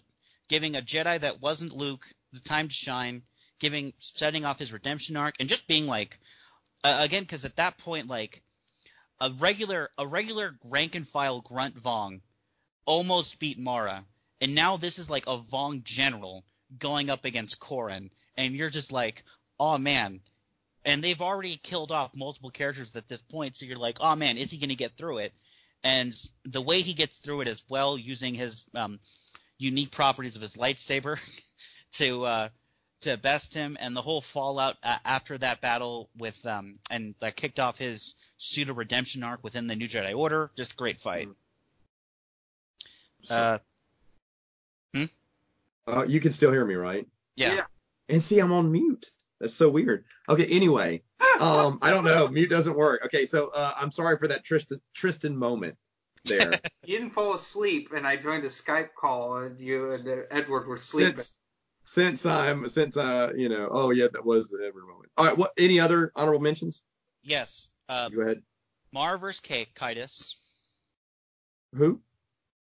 [0.49, 3.23] giving a Jedi that wasn't Luke the time to shine,
[3.59, 6.21] giving setting off his redemption arc, and just being like
[6.85, 8.43] uh, again because at that point like
[9.21, 12.21] a regular a regular rank and file grunt Vong
[12.87, 14.05] almost beat Mara,
[14.41, 16.45] and now this is like a Vong general
[16.79, 19.25] going up against Corran, and you're just like,
[19.61, 20.21] oh man.
[20.85, 24.39] And they've already killed off multiple characters at this point, so you're like, oh man,
[24.39, 25.35] is he going to get through it?
[25.85, 26.15] And
[26.45, 28.99] the way he gets through it as well, using his um,
[29.59, 31.19] unique properties of his lightsaber
[31.93, 32.49] to uh,
[33.01, 37.37] to best him, and the whole fallout uh, after that battle with um, and that
[37.37, 40.51] kicked off his pseudo redemption arc within the New Jedi Order.
[40.57, 41.29] Just a great fight.
[43.31, 43.59] Uh,
[45.87, 47.07] Uh, you can still hear me, right?
[47.35, 47.55] yeah.
[47.55, 47.65] Yeah.
[48.11, 49.11] And see, I'm on mute.
[49.41, 50.05] That's so weird.
[50.29, 51.03] Okay, anyway,
[51.41, 52.29] um, I don't know.
[52.29, 53.03] Mute doesn't work.
[53.07, 55.77] Okay, so uh, I'm sorry for that Tristan Tristan moment
[56.25, 56.61] there.
[56.85, 60.67] You didn't fall asleep, and I joined a Skype call, and you and uh, Edward
[60.67, 61.17] were sleeping.
[61.17, 61.38] since
[61.99, 65.11] since I'm since uh you know oh yeah that was the every moment.
[65.17, 66.81] All right, what any other honorable mentions?
[67.23, 67.69] Yes.
[67.89, 68.43] Uh, Go ahead.
[68.93, 70.37] Mara versus K- Kitus.
[71.75, 72.01] Who?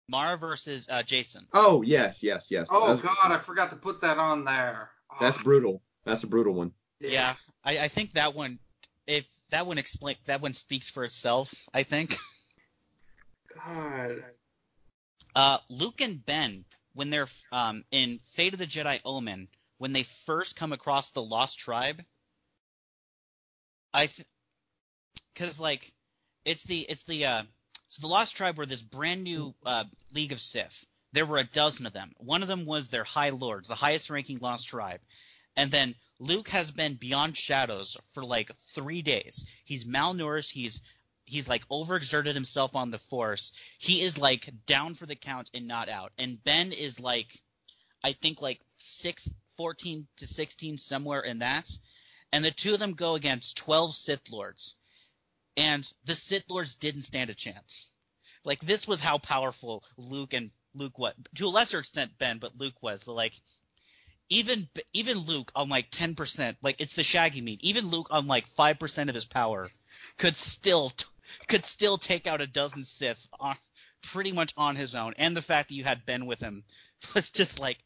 [0.09, 1.47] Mara versus uh, Jacen.
[1.53, 2.69] Oh yes yes yes.
[2.71, 4.91] oh that's, God, I forgot to put that on there.
[5.13, 5.83] Oh, that's brutal.
[6.05, 6.73] That's a brutal one.
[7.01, 8.59] Yeah, I, I think that one,
[9.07, 11.55] if that one explain, that one speaks for itself.
[11.75, 12.17] I think.
[13.55, 14.25] God.
[15.37, 16.65] Uh, Luke and Ben,
[16.95, 21.23] when they're um, in Fate of the Jedi Omen, when they first come across the
[21.23, 22.05] Lost Tribe,
[23.93, 24.09] I,
[25.35, 25.93] because like,
[26.45, 27.43] it's the it's the uh,
[27.89, 30.85] so the Lost Tribe were this brand new uh, League of Sith.
[31.13, 32.13] There were a dozen of them.
[32.19, 35.01] One of them was their High Lords, the highest ranking Lost Tribe.
[35.57, 39.47] And then Luke has been beyond shadows for like three days.
[39.65, 40.53] He's malnourished.
[40.53, 40.83] He's
[41.31, 43.53] he's like overexerted himself on the force.
[43.79, 46.13] He is like down for the count and not out.
[46.19, 47.41] And Ben is like,
[48.03, 51.71] I think like six, 14 to 16, somewhere in that.
[52.33, 54.77] And the two of them go against 12 Sith Lords.
[55.57, 57.91] And the Sith Lords didn't stand a chance.
[58.45, 61.15] Like this was how powerful Luke and Luke was.
[61.37, 63.07] To a lesser extent Ben, but Luke was.
[63.07, 63.35] Like
[64.31, 67.61] even even Luke on like 10%, like it's the Shaggy meat.
[67.63, 69.69] Even Luke on like 5% of his power
[70.17, 71.05] could still t-
[71.49, 73.57] could still take out a dozen Sith on,
[74.03, 76.65] pretty much on his own, and the fact that you had Ben with him
[77.15, 77.79] was just like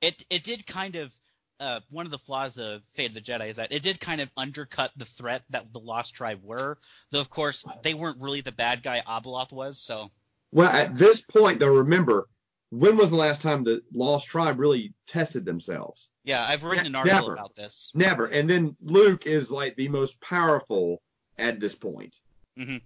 [0.00, 0.24] it.
[0.30, 1.12] It did kind of.
[1.60, 4.20] Uh, one of the flaws of Fate of the Jedi is that it did kind
[4.20, 6.76] of undercut the threat that the Lost Tribe were.
[7.12, 9.78] Though of course they weren't really the bad guy Abeloth was.
[9.78, 10.10] So.
[10.50, 12.26] Well, at this point, though, remember
[12.72, 16.10] when was the last time the Lost Tribe really tested themselves?
[16.24, 17.34] Yeah, I've written an article Never.
[17.34, 17.92] about this.
[17.94, 18.26] Never.
[18.26, 21.02] And then Luke is like the most powerful
[21.42, 22.16] at this point.
[22.56, 22.76] hmm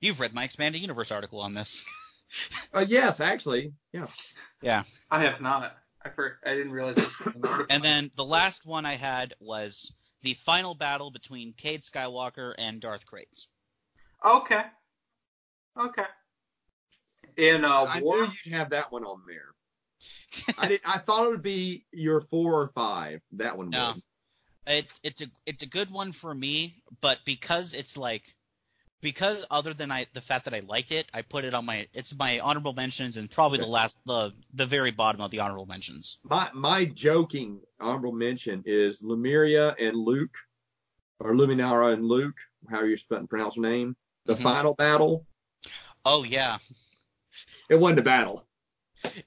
[0.00, 1.84] You've read my expanded universe article on this.
[2.74, 3.72] Uh, yes, actually.
[3.90, 4.06] Yeah.
[4.60, 4.82] yeah.
[5.10, 5.74] I have not.
[6.04, 7.18] I for, I didn't realize this.
[7.20, 7.66] was an article.
[7.70, 12.82] And then the last one I had was the final battle between Cade Skywalker and
[12.82, 13.46] Darth Krayt.
[14.22, 14.62] Okay.
[15.80, 16.04] Okay.
[17.38, 18.18] And uh, I war.
[18.18, 19.54] knew you'd have that one on there.
[20.58, 20.80] I did.
[20.84, 23.22] I thought it would be your four or five.
[23.32, 23.92] That one No.
[23.94, 24.02] would.
[24.68, 28.36] It, it's a it's a good one for me, but because it's like
[29.00, 31.88] because other than I the fact that I like it, I put it on my
[31.94, 35.66] it's my honorable mentions and probably the last the the very bottom of the honorable
[35.66, 36.18] mentions.
[36.24, 40.36] My my joking honorable mention is Lumiria and Luke,
[41.20, 42.36] or Luminara and Luke,
[42.70, 43.96] how you spell pronounce her name.
[44.26, 44.42] The Mhm.
[44.42, 45.26] final battle.
[46.04, 46.58] Oh yeah,
[47.70, 48.46] It wasn't a battle.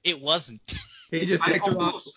[0.04, 0.74] it wasn't.
[1.10, 1.78] He just I picked her up.
[1.78, 2.14] almost,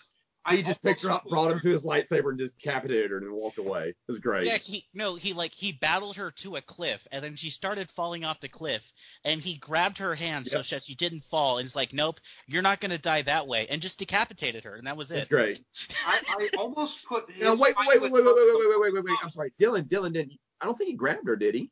[0.48, 3.18] I He just picked her up, brought him to his lightsaber, and just decapitated her
[3.18, 3.88] and walked away.
[3.88, 4.46] It was great.
[4.46, 7.90] Yeah, he no, he like he battled her to a cliff, and then she started
[7.90, 8.92] falling off the cliff,
[9.24, 10.66] and he grabbed her hand so Yep.
[10.68, 13.82] that she didn't fall, and he's like, "Nope, you're not gonna die that way," and
[13.82, 15.28] just decapitated her, and that was It's it.
[15.28, 15.60] great.
[16.06, 18.68] I, I almost put his No, wait, fight wait, wait, with wait, wait, wait, wait,
[18.68, 19.18] wait, wait, wait, wait.
[19.22, 19.88] I'm sorry, Dylan.
[19.88, 20.34] Dylan didn't.
[20.60, 21.70] I don't think he grabbed her, did he?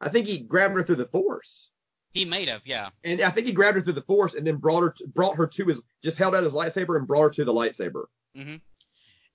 [0.00, 1.70] I think he grabbed her through the force,
[2.16, 2.88] He made have, yeah.
[3.04, 5.36] and I think he grabbed her through the force, and then brought her, to, brought
[5.36, 8.04] her to his, just held out his lightsaber and brought her to the lightsaber.
[8.34, 8.56] hmm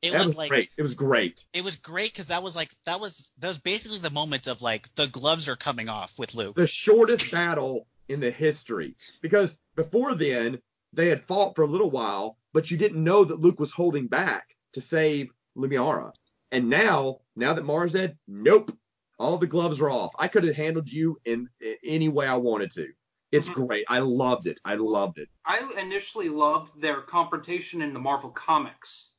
[0.01, 0.69] It was, was like great.
[0.77, 1.45] It was great.
[1.53, 4.61] it was great because that was like that was that was basically the moment of
[4.61, 6.55] like the gloves are coming off with Luke.
[6.55, 10.59] The shortest battle in the history, because before then
[10.93, 14.07] they had fought for a little while, but you didn't know that Luke was holding
[14.07, 16.11] back to save Lumiara.
[16.51, 18.75] And now, now that Mars dead, nope,
[19.21, 20.11] all the gloves are off.
[20.17, 22.91] I could have handled you in, in any way I wanted to.
[23.31, 23.67] It's Mhm.
[23.67, 23.85] great.
[23.87, 24.59] I loved it.
[24.65, 25.29] I loved it.
[25.45, 29.09] I initially loved their confrontation in the Marvel comics.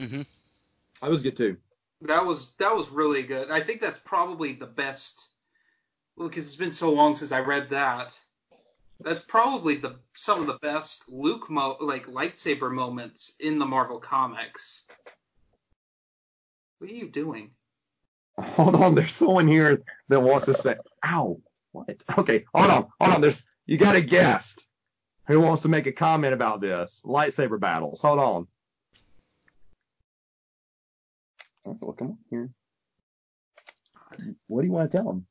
[0.00, 0.22] hmm
[1.02, 1.56] I was good too.
[2.02, 3.50] That was that was really good.
[3.50, 5.30] I think that's probably the best
[6.16, 8.18] because it's been so long since I read that.
[9.00, 13.98] That's probably the some of the best Luke mo like lightsaber moments in the Marvel
[13.98, 14.84] comics.
[16.78, 17.56] What are you doing?
[18.38, 20.76] Hold on, there's someone here that wants to say,
[21.06, 21.40] "Ow,
[21.72, 23.20] what?" Okay, hold on, hold on.
[23.20, 24.66] There's you got a guest
[25.26, 28.02] who wants to make a comment about this lightsaber battles.
[28.02, 28.46] Hold on.
[31.64, 32.50] Well, come on here.
[34.46, 35.26] What do you want to tell him?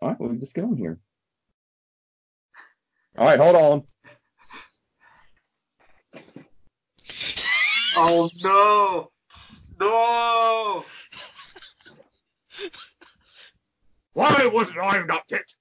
[0.00, 0.98] All right, well, just get on here.
[3.18, 3.84] All right, hold on.
[7.96, 9.10] Oh no!
[9.78, 10.84] No!
[14.20, 15.54] Why wasn't I not picked?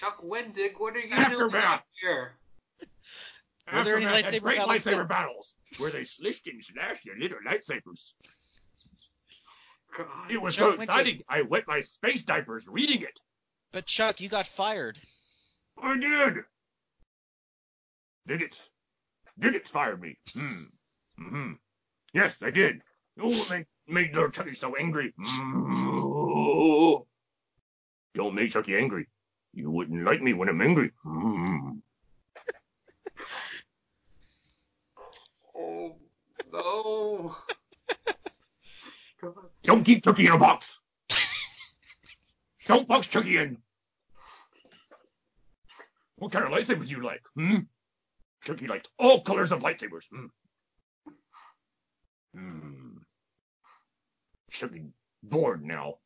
[0.00, 2.32] Chuck Wendig, what are you doing out here?
[3.72, 4.84] Were there any Aftermath had lightsaber great battles?
[4.84, 8.14] lightsaber battles where they slished and slashed their little lightsabers.
[9.96, 10.06] God.
[10.28, 11.22] It was Chuck so Winter- exciting.
[11.28, 13.20] I wet my space diapers reading it.
[13.70, 14.98] But Chuck, you got fired.
[15.80, 16.34] I did.
[18.28, 18.68] Diggits.
[19.40, 20.18] Diggits fired me.
[20.32, 20.64] Hmm.
[21.16, 21.52] Hmm.
[22.12, 22.82] Yes, they did.
[23.20, 25.14] Oh, they made little Chucky so angry.
[25.20, 27.06] Mm.
[28.18, 29.06] Don't make Chucky angry.
[29.54, 30.90] You wouldn't like me when I'm angry.
[31.06, 31.80] Mm.
[35.56, 35.94] Oh
[36.52, 37.36] no!
[39.62, 40.80] Don't keep Chucky in a box.
[42.66, 43.56] Don't box Chucky in.
[46.16, 47.22] What kind of lightsabers do you like?
[47.36, 47.58] Hmm?
[48.42, 50.06] Chucky liked all colors of lightsabers.
[50.10, 50.26] Hmm.
[52.34, 52.96] Hmm.
[54.50, 54.86] Chucky
[55.22, 55.98] bored now.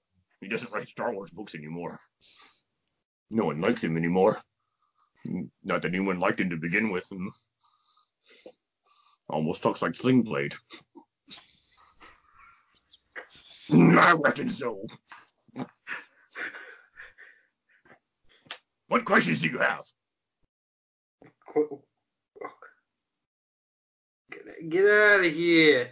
[0.42, 2.00] He doesn't write Star Wars books anymore.
[3.30, 4.40] No one likes him anymore.
[5.62, 7.06] Not that anyone liked him to begin with.
[7.08, 7.28] Hmm.
[9.28, 10.52] Almost talks like Sling Blade.
[13.68, 14.84] Hmm, I reckon so.
[18.88, 19.84] What questions do you have?
[24.30, 25.90] Get, get out of here!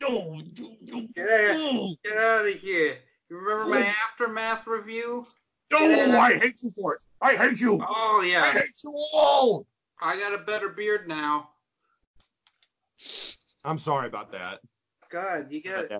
[0.00, 1.56] No, you, you, Get out!
[1.56, 2.98] no, Get out of here!
[3.32, 3.94] You remember my Oh.
[4.10, 5.26] aftermath review?
[5.70, 7.04] no, I hate you for it.
[7.22, 7.82] I hate you.
[7.82, 8.42] Oh yeah.
[8.42, 9.66] I yeah, hate you all.
[9.98, 11.48] I got a better beard now.
[13.64, 14.60] I'm sorry about that.
[15.08, 15.90] God, you got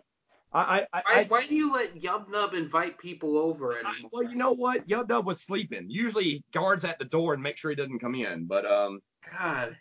[0.53, 4.11] I, I, Why, I, why do you let Yub Nub invite people over anymore?
[4.13, 4.87] well, you know what?
[4.87, 5.87] Yub Dub was sleeping.
[5.89, 8.45] Usually he guards at the door and make sure he doesn't come in.
[8.45, 9.01] But um,
[9.35, 9.75] God.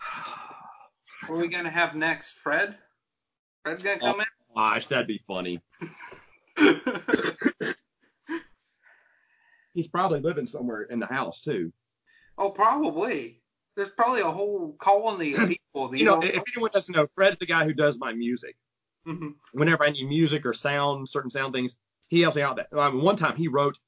[1.28, 2.38] What are we gonna have next?
[2.38, 2.76] Fred?
[3.62, 4.26] Fred's gonna come in?
[4.56, 5.60] gosh, that'd be funny.
[9.74, 11.72] He's probably living somewhere in the house too.
[12.36, 13.42] oh, probably.
[13.76, 15.88] There's probably a whole colony of people.
[15.88, 18.56] That You know, don't if anyone doesn't know, Fred's the guy who does my music.
[19.06, 19.34] Mhm.
[19.52, 21.76] Whenever I need music or sound, certain sound things,
[22.08, 22.56] he helps me out.
[22.56, 23.78] That I mean, one time he wrote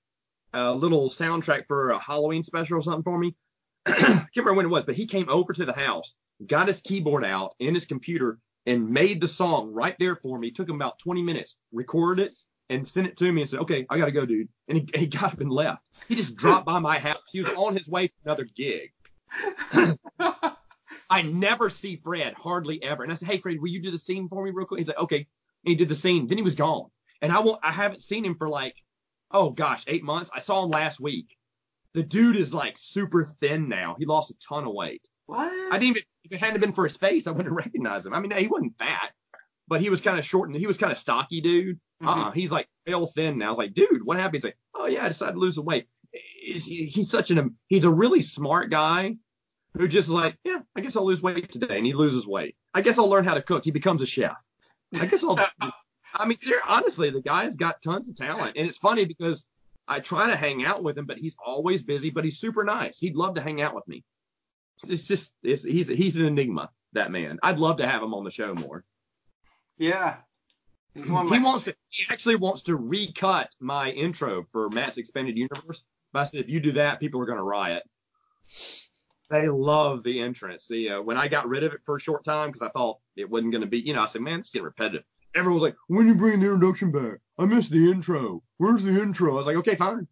[0.53, 3.35] a little soundtrack for a Halloween special or something for me.
[3.87, 6.15] I Can't remember when it was, but he came over to the house,
[6.47, 10.49] got his keyboard out and his computer, and made the song right there for me.
[10.49, 12.35] It took him about 20 minutes, recorded it,
[12.71, 15.07] and sent it to me and said, "Okay, I gotta go, dude." And he, he
[15.07, 15.87] got up and left.
[16.09, 17.19] He just dropped by my house.
[17.31, 18.93] He was on his way to another gig.
[21.11, 23.03] I never see Fred hardly ever.
[23.03, 24.79] And I said, Hey Fred, will you do the scene for me real quick?
[24.79, 25.17] He's like, Okay.
[25.19, 25.27] And
[25.71, 26.27] he did the scene.
[26.27, 26.87] Then he was gone.
[27.21, 28.77] And I won't I haven't seen him for like,
[29.31, 30.31] oh gosh, eight months.
[30.35, 31.37] I saw him last week.
[31.93, 33.97] The dude is like super thin now.
[33.99, 35.07] He lost a ton of weight.
[35.27, 35.53] what?
[35.73, 38.15] I didn't even if it hadn't been for his face, I wouldn't have recognized him.
[38.15, 39.11] I mean, he wasn't fat,
[39.71, 41.77] but he was kind of short and he was kind of stocky, dude.
[42.03, 42.09] Mm-hmm.
[42.09, 42.31] Uh-uh.
[42.33, 43.47] He's like pale thin now.
[43.47, 44.43] I was like, dude, what happened?
[44.43, 45.87] He's like, oh yeah, I decided to lose some weight.
[46.13, 49.15] He's, he's such an he's a really smart guy
[49.77, 52.57] who just is like, yeah, I guess I'll lose weight today, and he loses weight.
[52.75, 53.65] I guess I'll learn how to cook.
[53.65, 54.37] He becomes a chef.
[55.01, 55.39] I guess I'll.
[56.15, 59.47] I mean, ser- honestly, the guy's got tons of talent, and it's funny because
[59.87, 62.11] I try to hang out with him, but he's always busy.
[62.11, 62.99] But he's super nice.
[62.99, 64.03] He'd love to hang out with me.
[64.89, 66.71] It's just it's, he's he's an enigma.
[66.95, 67.39] That man.
[67.45, 68.85] I'd love to have him on the show more.
[69.81, 70.17] Yeah.
[70.95, 71.75] This is one He my- wants to.
[71.89, 75.85] He actually wants to recut my intro for Matt's Expanded Universe.
[76.13, 77.83] But I said, if you do that, people are going to riot.
[79.31, 80.67] They love the entrance.
[80.69, 82.99] The uh, when I got rid of it for a short time because I thought
[83.17, 85.05] it wasn't going to be, you know, I said, man, it's getting repetitive.
[85.35, 88.43] Everyone was like, when you bring the introduction back, I missed the intro.
[88.59, 89.33] Where's the intro?
[89.33, 90.09] I was like, okay, fine.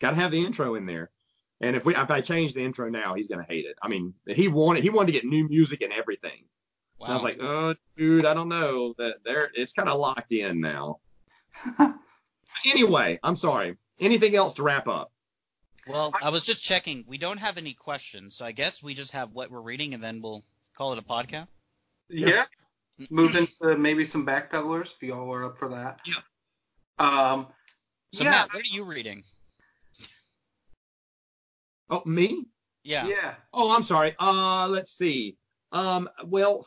[0.00, 1.10] Got to have the intro in there.
[1.60, 3.76] And if we if I change the intro now, he's going to hate it.
[3.80, 6.44] I mean, he wanted he wanted to get new music and everything.
[6.98, 7.06] Wow.
[7.06, 8.94] And I was like, oh, dude, I don't know.
[8.98, 11.00] That there, it's kind of locked in now.
[12.66, 13.76] anyway, I'm sorry.
[14.00, 15.12] Anything else to wrap up?
[15.86, 17.04] well, I was just checking.
[17.06, 20.02] We don't have any questions, so I guess we just have what we're reading, and
[20.02, 20.44] then we'll
[20.76, 21.46] call it a podcast.
[22.08, 22.44] Yeah.
[23.10, 26.00] Move into maybe some backpedalers if y'all are up for that.
[26.06, 26.14] Yeah.
[26.98, 27.46] Um.
[28.12, 28.30] So yeah.
[28.30, 29.22] Matt, what are you reading?
[31.90, 32.46] Oh, me?
[32.82, 33.06] Yeah.
[33.06, 33.34] Yeah.
[33.52, 34.16] Oh, I'm sorry.
[34.18, 35.36] Uh, let's see.
[35.72, 36.66] Um, well,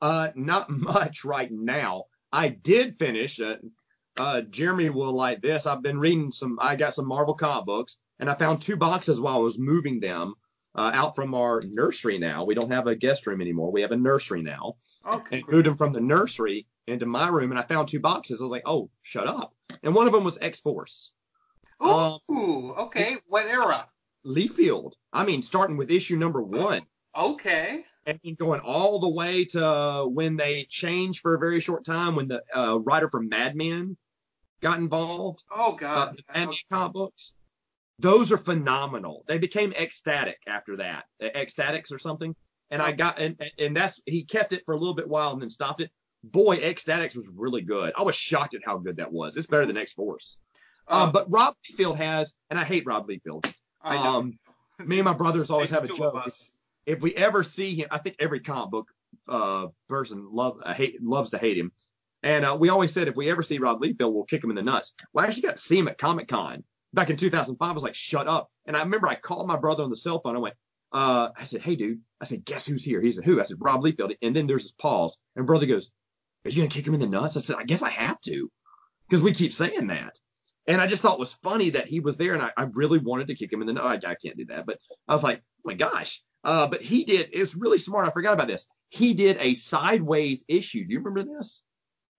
[0.00, 2.04] uh, not much right now.
[2.32, 3.40] I did finish.
[3.40, 3.56] Uh,
[4.18, 5.66] uh, Jeremy will like this.
[5.66, 6.58] I've been reading some.
[6.60, 10.00] I got some Marvel comic books, and I found two boxes while I was moving
[10.00, 10.34] them
[10.74, 12.18] uh, out from our nursery.
[12.18, 13.70] Now we don't have a guest room anymore.
[13.70, 14.74] We have a nursery now.
[15.06, 15.38] Okay.
[15.38, 18.40] and moved them from the nursery into my room, and I found two boxes.
[18.40, 19.54] I was like, oh, shut up.
[19.82, 21.12] And one of them was X Force,
[21.80, 22.72] Um, Ooh.
[22.72, 23.16] Okay.
[23.26, 23.88] What era?
[24.24, 24.92] Liefeld.
[25.12, 26.82] I mean, starting with issue number one
[27.16, 27.84] Okay.
[28.06, 32.28] And going all the way to when they changed for a very short time when
[32.28, 33.96] the uh, writer from Mad Men
[34.60, 36.16] got involved, Oh uh, God.
[36.16, 37.32] the Mad Men comic books.
[37.98, 39.24] Those are phenomenal.
[39.26, 42.34] They became ecstatic after that, uh, X-Statix or something.
[42.70, 45.40] And I got and and that's he kept it for a little bit while and
[45.40, 45.90] then stopped it.
[46.24, 47.92] Boy, X-Statix was really good.
[47.96, 49.36] I was shocked at how good that was.
[49.36, 50.36] It's better than X Force.
[50.88, 53.52] Um, but Rob Liefeld has, and I hate Rob Liefeld.
[53.82, 54.18] I know.
[54.18, 54.38] Um,
[54.84, 56.14] me and my brothers always have a joke.
[56.16, 56.55] us.
[56.86, 58.88] If we ever see him, I think every comic book
[59.28, 61.72] uh, person love uh, hate loves to hate him.
[62.22, 64.56] And uh, we always said if we ever see Rob Liefeld, we'll kick him in
[64.56, 64.92] the nuts.
[65.12, 66.64] Well, I actually got to see him at Comic Con
[66.94, 67.68] back in 2005.
[67.68, 68.50] I was like, shut up.
[68.66, 70.34] And I remember I called my brother on the cell phone.
[70.34, 70.54] I went,
[70.92, 72.00] uh, I said, hey, dude.
[72.20, 73.00] I said, guess who's here?
[73.00, 73.40] He said, who?
[73.40, 74.16] I said, Rob Liefeld.
[74.22, 75.16] And then there's this pause.
[75.36, 75.90] And brother goes,
[76.44, 77.36] are you going to kick him in the nuts?
[77.36, 78.50] I said, I guess I have to
[79.08, 80.16] because we keep saying that.
[80.66, 82.98] And I just thought it was funny that he was there, and I, I really
[82.98, 84.04] wanted to kick him in the nuts.
[84.04, 86.22] I, I can't do that, but I was like, oh my gosh.
[86.46, 87.30] Uh, but he did.
[87.32, 88.06] It was really smart.
[88.06, 88.66] I forgot about this.
[88.88, 90.84] He did a sideways issue.
[90.86, 91.62] Do you remember this?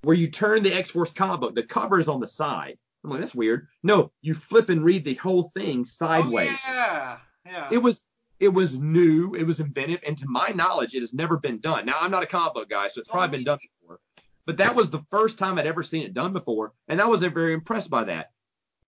[0.02, 2.78] Where you turn the X Force comic book, the cover is on the side.
[3.04, 3.70] I'm like, that's weird.
[3.84, 6.52] No, you flip and read the whole thing sideways.
[6.52, 7.18] Oh, yeah.
[7.46, 7.70] Yeah.
[7.72, 8.04] It was
[8.42, 11.86] it was new, it was inventive, and to my knowledge, it has never been done.
[11.86, 14.00] Now I'm not a comic book guy, so it's probably been done before.
[14.46, 17.22] But that was the first time I'd ever seen it done before, and I was
[17.22, 18.32] very impressed by that.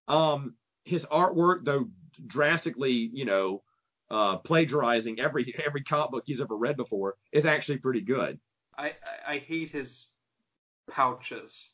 [0.09, 1.87] Um, his artwork, though
[2.27, 3.63] drastically, you know,
[4.11, 8.39] uh, plagiarizing every every comic book he's ever read before, is actually pretty good.
[8.77, 8.87] I,
[9.27, 10.07] I I hate his
[10.89, 11.71] pouches.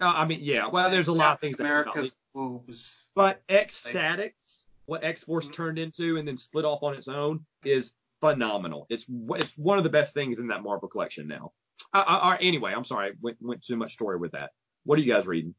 [0.00, 3.06] Uh, I mean, yeah, well, there's a lot of things that America's boobs.
[3.14, 7.92] But X-Statix, what X Force turned into and then split off on its own, is
[8.20, 8.86] phenomenal.
[8.90, 11.52] It's it's one of the best things in that Marvel collection now.
[11.92, 13.08] I, I, I, anyway, I'm sorry.
[13.08, 14.50] I went, went too much story with that.
[14.84, 15.54] What are you guys reading?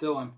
[0.00, 0.32] Dylan.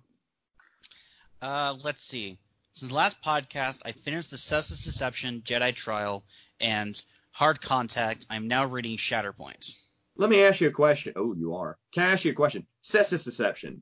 [1.43, 2.39] Uh, let's see.
[2.77, 6.23] Since the last podcast, I finished the Cestus Deception, Jedi Trial,
[6.61, 8.27] and Hard Contact.
[8.29, 9.75] I'm now reading Shatterpoint.
[10.17, 11.15] Let me ask you a question.
[11.17, 11.79] Oh, you are.
[11.93, 12.67] Can I ask you a question?
[12.85, 13.81] Cestus Deception.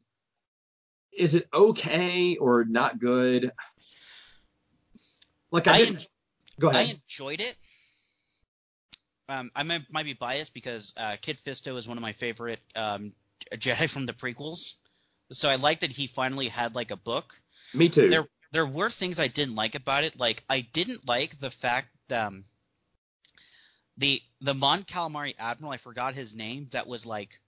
[1.13, 3.51] Is it okay or not good?
[5.51, 5.99] Like I, I en-
[6.61, 6.87] go ahead.
[6.87, 7.57] I enjoyed it.
[9.29, 12.61] Um, I might, might be biased because uh, Kit Fisto is one of my favorite
[12.77, 13.13] um,
[13.55, 14.75] Jedi from the prequels.
[15.33, 17.35] So I like that he finally had like a book.
[17.73, 18.09] Me too.
[18.09, 20.19] There there were things I didn't like about it.
[20.19, 22.45] Like I didn't like the fact that um,
[23.99, 27.41] the the Mon Calamari admiral, I forgot his name, that was like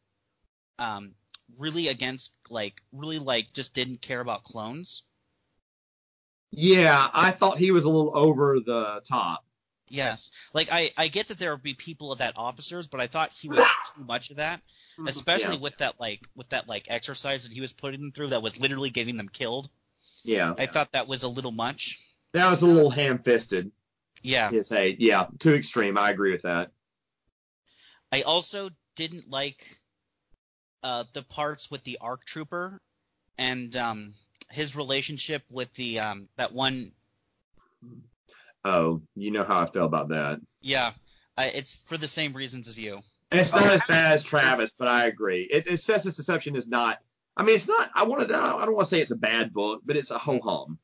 [0.81, 1.15] um
[1.57, 5.03] really against like really like just didn't care about clones.
[6.51, 9.45] Yeah, I thought he was a little over the top.
[9.89, 13.07] Yes, like I I get that there would be people of that officers, but I
[13.07, 13.59] thought he was
[13.97, 14.59] too much of that,
[14.99, 15.07] mm-hmm.
[15.07, 15.63] especially yeah.
[15.63, 18.59] with that like with that like exercise that he was putting them through that was
[18.59, 19.71] literally getting them killed.
[20.27, 22.01] Yeah, I thought that was a little much.
[22.33, 23.71] That was a little ham-fisted.
[24.23, 24.51] Yeah.
[24.51, 25.97] His hate, yeah, too extreme.
[25.97, 26.71] I agree with that.
[28.13, 29.79] I also didn't like
[30.83, 32.81] uh, the parts with the ARC Trooper
[33.39, 34.15] and um,
[34.51, 36.93] his relationship with the um, that one
[38.67, 40.41] Oh, you know how I feel about that.
[40.61, 40.91] Yeah,
[41.37, 43.01] I, it's for the same reasons as you.
[43.31, 45.49] It's not as bad as Travis, but I agree.
[45.51, 46.99] It, it says this deception is not.
[47.37, 47.91] I mean, it's not.
[47.95, 48.35] I want to.
[48.35, 50.79] I don't want to say it's a bad book, but it's a ho hum.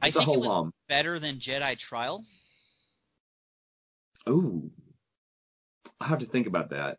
[0.00, 0.74] I think it was hum.
[0.88, 2.24] better than Jedi Trial.
[4.28, 4.70] Ooh,
[6.00, 6.98] I have to think about that.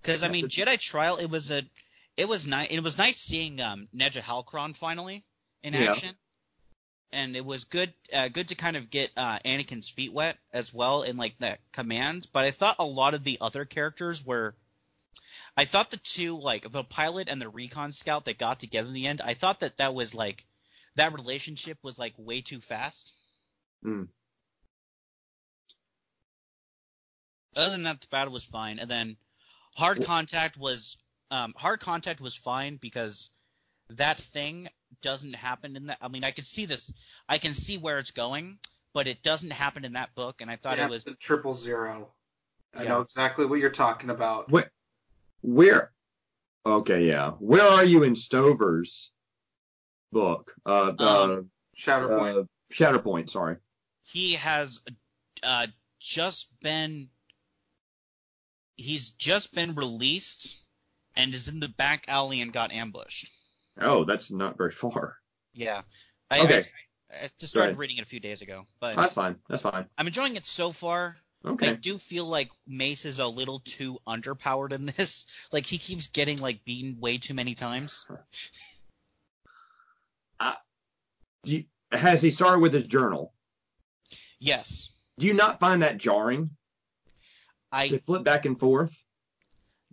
[0.00, 1.62] Because I mean, Jedi Trial, it was a,
[2.16, 2.68] it was nice.
[2.70, 5.24] It was nice seeing um, Nejaa Halcyon finally
[5.62, 5.90] in yeah.
[5.90, 6.14] action
[7.12, 10.72] and it was good uh, good to kind of get uh, Anakin's feet wet as
[10.72, 12.26] well in like that command.
[12.32, 14.54] But I thought a lot of the other characters were.
[15.56, 18.94] I thought the two like the pilot and the recon scout that got together in
[18.94, 19.20] the end.
[19.22, 20.44] I thought that that was like
[20.96, 23.14] that relationship was like way too fast.
[23.84, 24.08] Mm.
[27.54, 29.16] Other than that, the battle was fine, and then
[29.76, 30.98] hard contact was
[31.30, 33.30] um, hard contact was fine because
[33.90, 34.68] that thing
[35.00, 35.98] doesn't happen in that.
[36.02, 36.92] I mean, I can see this.
[37.28, 38.58] I can see where it's going,
[38.92, 40.42] but it doesn't happen in that book.
[40.42, 42.12] And I thought yeah, it was the triple zero.
[42.74, 42.90] I yeah.
[42.90, 44.50] know exactly what you're talking about.
[44.50, 44.70] Where?
[45.46, 45.92] Where?
[46.66, 47.30] Okay, yeah.
[47.38, 49.12] Where are you in Stover's
[50.10, 50.52] book?
[50.66, 51.36] Uh, um, uh
[51.78, 52.40] Shatterpoint.
[52.40, 53.30] Uh, Shatterpoint.
[53.30, 53.56] Sorry.
[54.02, 54.80] He has
[55.44, 55.68] uh,
[56.00, 57.08] just been.
[58.76, 60.64] He's just been released
[61.14, 63.30] and is in the back alley and got ambushed.
[63.80, 65.16] Oh, that's not very far.
[65.54, 65.82] Yeah.
[66.30, 66.62] I, okay.
[67.10, 69.36] I, I just started reading it a few days ago, but that's fine.
[69.48, 69.86] That's fine.
[69.96, 71.16] I'm enjoying it so far.
[71.44, 71.70] Okay.
[71.70, 75.26] I do feel like Mace is a little too underpowered in this.
[75.52, 78.06] Like he keeps getting like beaten way too many times.
[80.38, 80.52] Uh,
[81.44, 83.32] you, has he started with his journal?
[84.38, 84.90] Yes.
[85.18, 86.50] Do you not find that jarring?
[87.72, 88.94] I to flip back and forth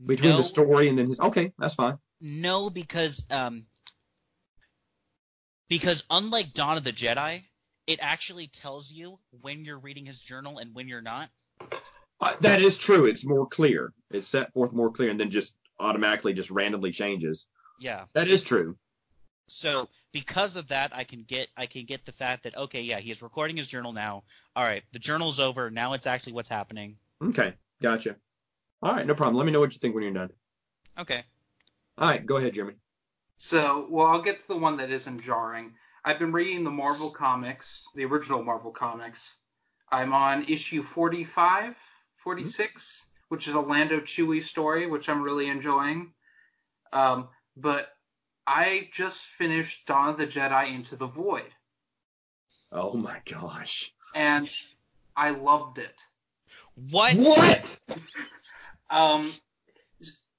[0.05, 1.19] between no, the story and then his.
[1.19, 1.97] Okay, that's fine.
[2.19, 3.65] No, because um,
[5.69, 7.43] because unlike Dawn of the Jedi,
[7.87, 11.29] it actually tells you when you're reading his journal and when you're not.
[12.21, 13.05] Uh, that is true.
[13.05, 13.93] It's more clear.
[14.11, 17.47] It's set forth more clear and then just automatically just randomly changes.
[17.79, 18.05] Yeah.
[18.13, 18.77] That is true.
[19.47, 22.99] So because of that, I can get I can get the fact that okay, yeah,
[22.99, 24.23] he's recording his journal now.
[24.55, 25.69] All right, the journal's over.
[25.69, 26.95] Now it's actually what's happening.
[27.21, 28.15] Okay, gotcha.
[28.81, 29.35] All right, no problem.
[29.35, 30.29] Let me know what you think when you're done.
[30.97, 31.23] Okay.
[31.97, 32.75] All right, go ahead, Jeremy.
[33.37, 35.73] So, well, I'll get to the one that isn't jarring.
[36.05, 39.35] I've been reading the Marvel comics, the original Marvel comics.
[39.89, 41.75] I'm on issue 45,
[42.17, 43.33] 46, mm-hmm.
[43.33, 46.11] which is a Lando Chewie story, which I'm really enjoying.
[46.91, 47.89] Um, but
[48.45, 51.49] I just finished Dawn of the Jedi Into the Void.
[52.71, 53.93] Oh my gosh.
[54.13, 54.51] And
[55.15, 55.95] I loved it.
[56.75, 57.15] What?
[57.15, 57.79] What?
[58.89, 59.31] um,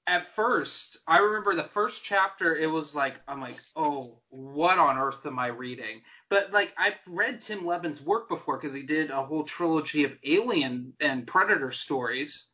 [0.07, 4.97] at first, I remember the first chapter, it was like, I'm like, oh, what on
[4.97, 6.01] earth am I reading?
[6.29, 10.15] But like, I've read Tim Lebbon's work before because he did a whole trilogy of
[10.23, 12.45] Alien and Predator stories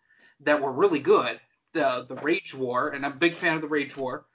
[0.41, 1.40] that were really good.
[1.73, 4.26] The the Rage War, and I'm a big fan of the Rage War.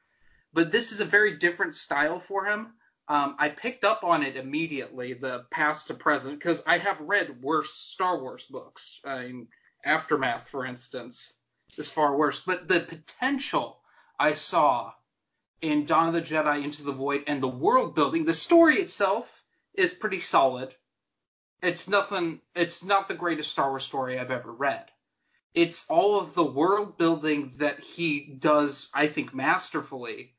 [0.54, 2.72] But this is a very different style for him.
[3.08, 7.42] Um, I picked up on it immediately, the past to present, because I have read
[7.42, 9.00] worse Star Wars books.
[9.04, 9.48] I mean,
[9.84, 11.35] Aftermath, for instance
[11.76, 12.40] is far worse.
[12.40, 13.80] But the potential
[14.18, 14.92] I saw
[15.60, 19.42] in Dawn of the Jedi Into the Void and the world building, the story itself
[19.74, 20.74] is pretty solid.
[21.62, 22.40] It's nothing.
[22.54, 24.90] It's not the greatest Star Wars story I've ever read.
[25.54, 30.34] it's all of the world building that he does, I think, masterfully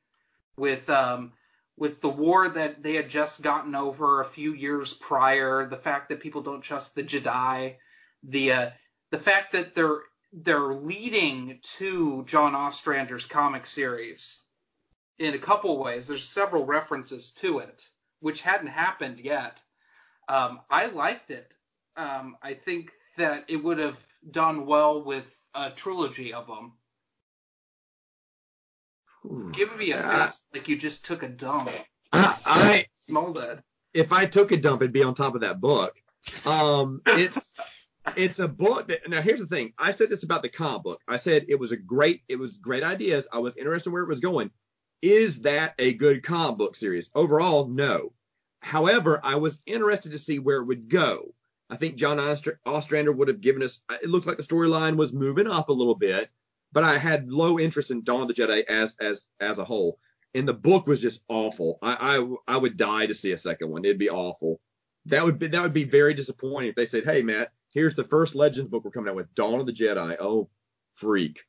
[0.55, 1.33] with um,
[1.75, 6.09] with the war that they had just gotten over a few years prior, the fact
[6.09, 7.75] that people don't trust the Jedi,
[8.23, 8.69] the uh,
[9.09, 10.01] the fact that they're
[10.43, 14.39] they're leading to John Ostrander's comic series
[15.17, 16.07] in a couple ways.
[16.07, 17.87] There's several references to it,
[18.19, 19.61] which hadn't happened yet.
[20.27, 21.51] Um, I liked it.
[21.95, 23.99] Um, I think that it would have
[24.29, 26.73] done well with a trilogy of them.
[29.53, 31.71] Give me a uh, face like you just took a dump.
[32.13, 33.63] I, I smell that.
[33.93, 35.95] If I took a dump, it'd be on top of that book.
[36.45, 37.57] Um, it's
[38.15, 39.73] it's a book that now here's the thing.
[39.77, 41.01] I said this about the comic book.
[41.07, 43.27] I said it was a great it was great ideas.
[43.31, 44.51] I was interested in where it was going.
[45.01, 47.09] Is that a good comic book series?
[47.13, 48.13] Overall, no.
[48.61, 51.33] However, I was interested to see where it would go.
[51.69, 52.19] I think John
[52.65, 53.79] Ostrander would have given us.
[54.01, 56.29] It looked like the storyline was moving up a little bit,
[56.71, 59.99] but I had low interest in Dawn of the Jedi as as as a whole.
[60.33, 61.77] And the book was just awful.
[61.81, 63.85] I I, I would die to see a second one.
[63.85, 64.59] It'd be awful.
[65.05, 68.03] That would be that would be very disappointing if they said, "Hey Matt, here's the
[68.03, 70.49] first Legends book we're coming out with, Dawn of the Jedi." Oh,
[70.95, 71.39] freak.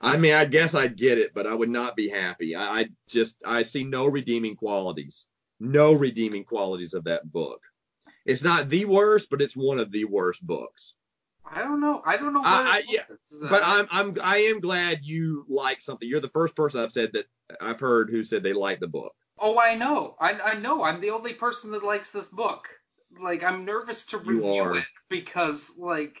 [0.00, 2.54] I mean, I guess I'd get it, but I would not be happy.
[2.54, 5.26] I, I just I see no redeeming qualities,
[5.60, 7.62] no redeeming qualities of that book.
[8.24, 10.94] It's not the worst, but it's one of the worst books.
[11.44, 12.02] I don't know.
[12.04, 12.42] I don't know.
[12.44, 13.04] I, I, yeah,
[13.48, 16.08] but I'm I'm I am glad you like something.
[16.08, 17.26] You're the first person I've said that
[17.60, 19.14] I've heard who said they like the book.
[19.38, 20.16] Oh, I know.
[20.20, 20.82] I I know.
[20.82, 22.68] I'm the only person that likes this book.
[23.20, 26.20] Like I'm nervous to review it because like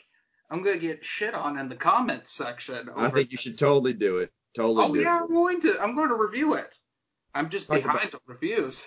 [0.50, 2.88] I'm gonna get shit on in the comments section.
[2.96, 4.32] I think you should totally do it.
[4.54, 4.84] Totally.
[4.84, 5.22] Oh yeah, it.
[5.22, 5.80] I'm going to.
[5.80, 6.72] I'm going to review it.
[7.34, 8.86] I'm just Talk behind about, on reviews.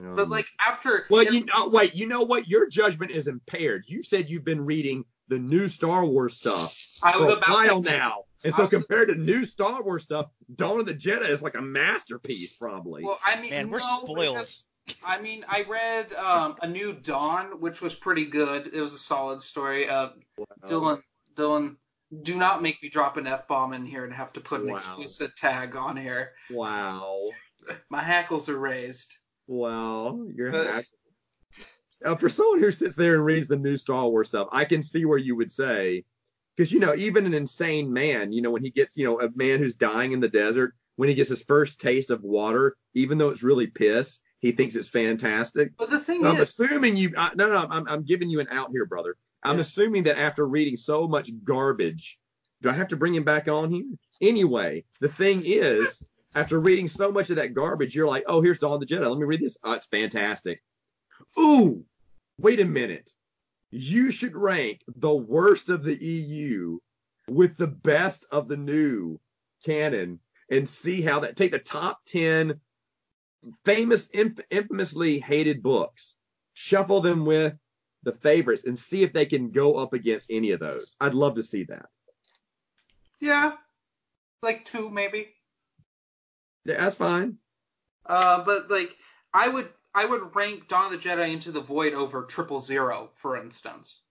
[0.00, 1.06] Um, but like after.
[1.10, 1.94] Well, you know, wait.
[1.94, 2.46] You know what?
[2.48, 3.84] Your judgment is impaired.
[3.88, 7.82] You said you've been reading the new Star Wars stuff I was for a while
[7.82, 8.24] now.
[8.44, 11.62] And so compared to new Star Wars stuff, Dawn of the Jedi is like a
[11.62, 13.02] masterpiece, probably.
[13.02, 14.48] Well, I mean, man, we're no, spoiled.
[15.04, 18.70] I mean, I read um, a new Dawn, which was pretty good.
[18.72, 19.88] It was a solid story.
[19.88, 20.46] Uh, wow.
[20.66, 21.02] Dylan,
[21.34, 21.76] Dylan,
[22.22, 24.68] do not make me drop an f bomb in here and have to put an
[24.68, 24.74] wow.
[24.74, 26.32] explicit tag on here.
[26.50, 27.30] Wow.
[27.90, 29.14] My hackles are raised.
[29.46, 30.86] Wow, you're hackles.
[32.04, 34.82] Uh, for someone who sits there and reads the new Star Wars stuff, I can
[34.82, 36.04] see where you would say,
[36.56, 39.28] because you know, even an insane man, you know, when he gets, you know, a
[39.34, 43.18] man who's dying in the desert, when he gets his first taste of water, even
[43.18, 45.72] though it's really piss, he thinks it's fantastic.
[45.76, 47.12] But the thing so is, I'm assuming you.
[47.16, 49.16] I, no, no, I'm, I'm giving you an out here, brother.
[49.42, 49.62] I'm yeah.
[49.62, 52.18] assuming that after reading so much garbage,
[52.62, 53.84] do I have to bring him back on here?
[54.20, 56.02] Anyway, the thing is,
[56.34, 59.08] after reading so much of that garbage, you're like, oh, here's Dawn the Jedi.
[59.08, 59.56] Let me read this.
[59.64, 60.62] Oh, it's fantastic.
[61.38, 61.84] Ooh,
[62.38, 63.12] wait a minute.
[63.70, 66.78] You should rank the worst of the EU
[67.28, 69.20] with the best of the new
[69.64, 70.20] canon
[70.50, 72.58] and see how that take the top 10
[73.64, 76.16] famous infamously hated books
[76.52, 77.54] shuffle them with
[78.02, 81.34] the favorites and see if they can go up against any of those i'd love
[81.34, 81.86] to see that
[83.20, 83.52] yeah
[84.42, 85.28] like two maybe
[86.64, 87.36] yeah that's fine
[88.06, 88.94] uh but like
[89.32, 93.10] i would I would rank Dawn of the Jedi into the void over Triple Zero,
[93.16, 94.02] for instance.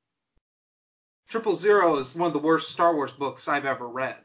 [1.30, 4.20] Triple Zero is one of the worst Star Wars books I've ever read.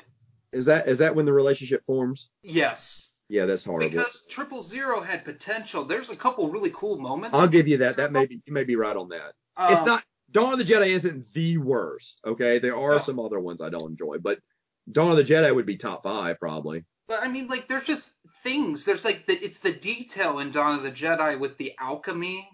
[0.50, 2.30] Is that is that when the relationship forms?
[2.42, 3.10] Yes.
[3.32, 3.88] Yeah, that's horrible.
[3.88, 5.84] Because Triple Zero had potential.
[5.84, 7.34] There's a couple really cool moments.
[7.34, 7.96] I'll give you that.
[7.96, 9.32] That may be you may be right on that.
[9.56, 12.20] Um, it's not Dawn of the Jedi isn't the worst.
[12.26, 14.40] Okay, there are some other ones I don't enjoy, but
[14.90, 16.84] Dawn of the Jedi would be top five probably.
[17.09, 18.10] But I mean, like, there's just
[18.42, 18.84] things.
[18.84, 22.46] There's like the, it's the detail in Dawn of the Jedi with the alchemy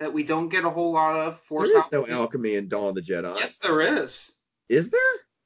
[0.00, 1.38] that we don't get a whole lot of.
[1.38, 2.10] Force there is alchemy.
[2.12, 3.38] no alchemy in Dawn of the Jedi.
[3.38, 4.32] Yes, there is.
[4.68, 5.00] Is there?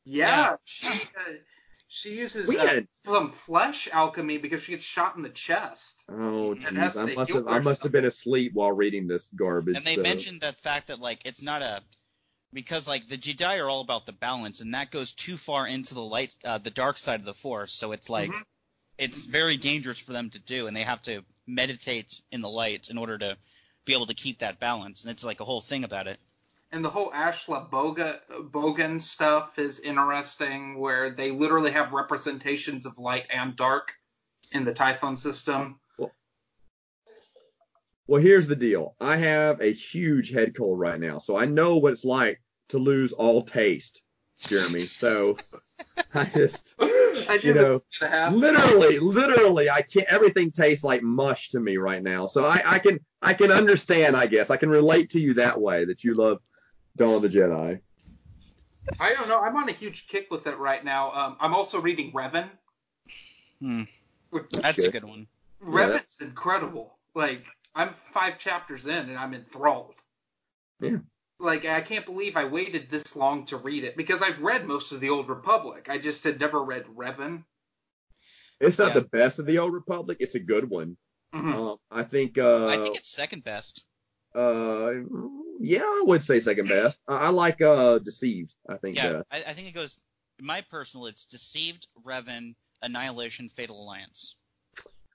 [0.07, 0.57] Yeah, yeah.
[0.65, 1.33] she uh,
[1.89, 6.05] she uses uh, some flesh alchemy because she gets shot in the chest.
[6.11, 9.77] Oh, jeez, I must have I must have been asleep while reading this garbage.
[9.77, 10.03] And they so.
[10.03, 11.83] mentioned the fact that like it's not a
[12.53, 15.95] because like the Jedi are all about the balance, and that goes too far into
[15.95, 17.73] the light, uh, the dark side of the Force.
[17.73, 18.43] So it's like mm-hmm.
[18.99, 22.89] it's very dangerous for them to do, and they have to meditate in the light
[22.91, 23.39] in order to
[23.87, 25.05] be able to keep that balance.
[25.05, 26.21] And it's like a whole thing about it.
[26.71, 28.19] And the whole Ashla Boga,
[28.51, 33.93] Bogan stuff is interesting, where they literally have representations of light and dark
[34.53, 35.81] in the Tython system.
[38.09, 38.97] Well, here's the deal.
[39.01, 42.41] I have a huge head cold right now, so I know what it's like
[42.71, 44.03] to lose all taste,
[44.39, 44.81] Jeremy.
[44.81, 45.37] So
[46.15, 47.81] I just, I you know,
[48.33, 50.09] literally, literally, I can't.
[50.09, 52.25] Everything tastes like mush to me right now.
[52.25, 54.17] So I, I can, I can understand.
[54.17, 56.39] I guess I can relate to you that way that you love
[56.99, 57.81] Dawn of the Jedi.
[59.01, 59.41] I don't know.
[59.41, 61.13] I'm on a huge kick with it right now.
[61.13, 62.49] Um, I'm also reading Revan.
[63.61, 63.83] Hmm.
[64.31, 65.03] which- That's a good.
[65.03, 65.27] good one.
[65.63, 66.99] Revan's incredible.
[67.15, 67.45] Like
[67.75, 69.95] I'm five chapters in and I'm enthralled.
[70.81, 70.99] Yeah.
[71.41, 74.93] Like I can't believe I waited this long to read it because I've read most
[74.93, 75.89] of the Old Republic.
[75.89, 77.45] I just had never read Revan.
[78.61, 78.95] It's not Yeah.
[79.01, 80.19] the best of the Old Republic.
[80.21, 80.97] It's a good one.
[81.35, 81.75] Mhm.
[81.75, 82.39] Uh, I think.
[82.39, 83.85] Uh, I think it's second best.
[84.35, 84.93] Uh,
[85.61, 87.01] yeah, I would say second best.
[87.09, 88.55] I, I like uh Deceived.
[88.69, 88.97] I think.
[88.97, 89.99] Yeah, Uh, I, I think it goes.
[90.41, 94.37] My personal, it's Deceived, Revan, Annihilation, Fatal Alliance.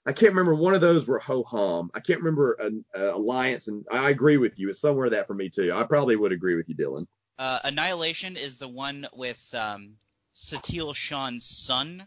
[0.06, 1.90] I can't remember one of those were ho hum.
[1.94, 4.68] I can't remember an uh, Alliance, and I agree with you.
[4.68, 5.72] It's somewhere that for me too.
[5.72, 7.06] I probably would agree with you, Dylan.
[7.38, 9.96] Uh, Annihilation is the one with um,
[10.34, 12.06] Satele Shan's son,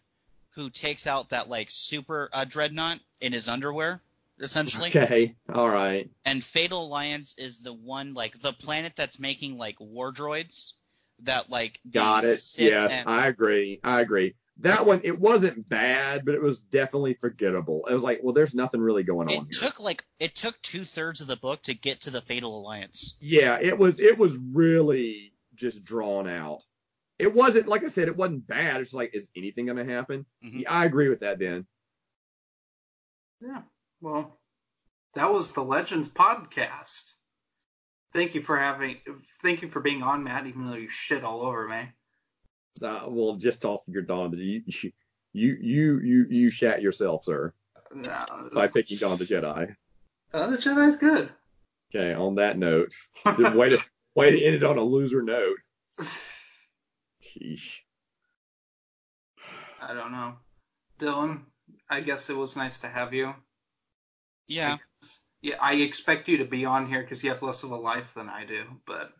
[0.51, 3.99] who takes out that like super uh, dreadnought in his underwear,
[4.39, 4.89] essentially.
[4.89, 6.09] Okay, all right.
[6.25, 10.73] And Fatal Alliance is the one like the planet that's making like war droids
[11.23, 12.39] that like the Got it.
[12.57, 13.79] Yes, and- I agree.
[13.83, 14.35] I agree.
[14.61, 17.85] That one, it wasn't bad, but it was definitely forgettable.
[17.87, 19.47] It was like, well, there's nothing really going on it here.
[19.51, 23.17] took like it took two thirds of the book to get to the Fatal Alliance.
[23.21, 23.99] yeah, it was.
[23.99, 26.63] It was really just drawn out.
[27.19, 28.07] It wasn't like I said.
[28.07, 28.81] It wasn't bad.
[28.81, 30.25] It's like, is anything going to happen?
[30.43, 30.61] Mhm.
[30.63, 31.37] Yeah, I agree with that.
[31.37, 31.67] Then.
[33.41, 33.61] Yeah.
[34.01, 34.39] Well,
[35.13, 37.13] that was the Legends podcast.
[38.13, 38.97] Thank you for having.
[39.41, 40.47] Thank you for being on, Matt.
[40.47, 41.89] Even though you shit all over me.
[42.81, 44.91] Uh, well, just off your Dawn, you you
[45.33, 47.53] you you you, shat yourself, sir,
[47.93, 48.49] No.
[48.53, 49.75] by picking Dawn the Jedi.
[50.33, 51.29] Uh, the Jedi's good.
[51.93, 52.13] Okay.
[52.13, 52.93] On that note,
[53.25, 53.79] way to
[54.15, 55.57] way to end it on a loser note.
[57.23, 57.77] Sheesh.
[59.81, 60.35] I don't know.
[60.99, 61.41] Dylan,
[61.89, 63.33] I guess it was nice to have you.
[64.47, 64.77] Yeah.
[65.41, 68.13] Yeah, I expect you to be on here because you have less of a life
[68.15, 69.11] than I do, but.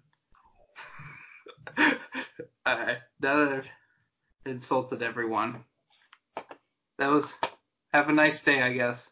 [2.67, 3.65] Alright, that
[4.45, 5.63] insulted everyone.
[6.97, 7.37] That was.
[7.93, 9.09] Have a nice day, I guess.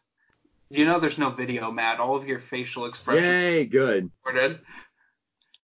[0.68, 2.00] You know there's no video, Matt.
[2.00, 4.10] All of your facial expressions Yay, good.
[4.24, 4.58] recorded.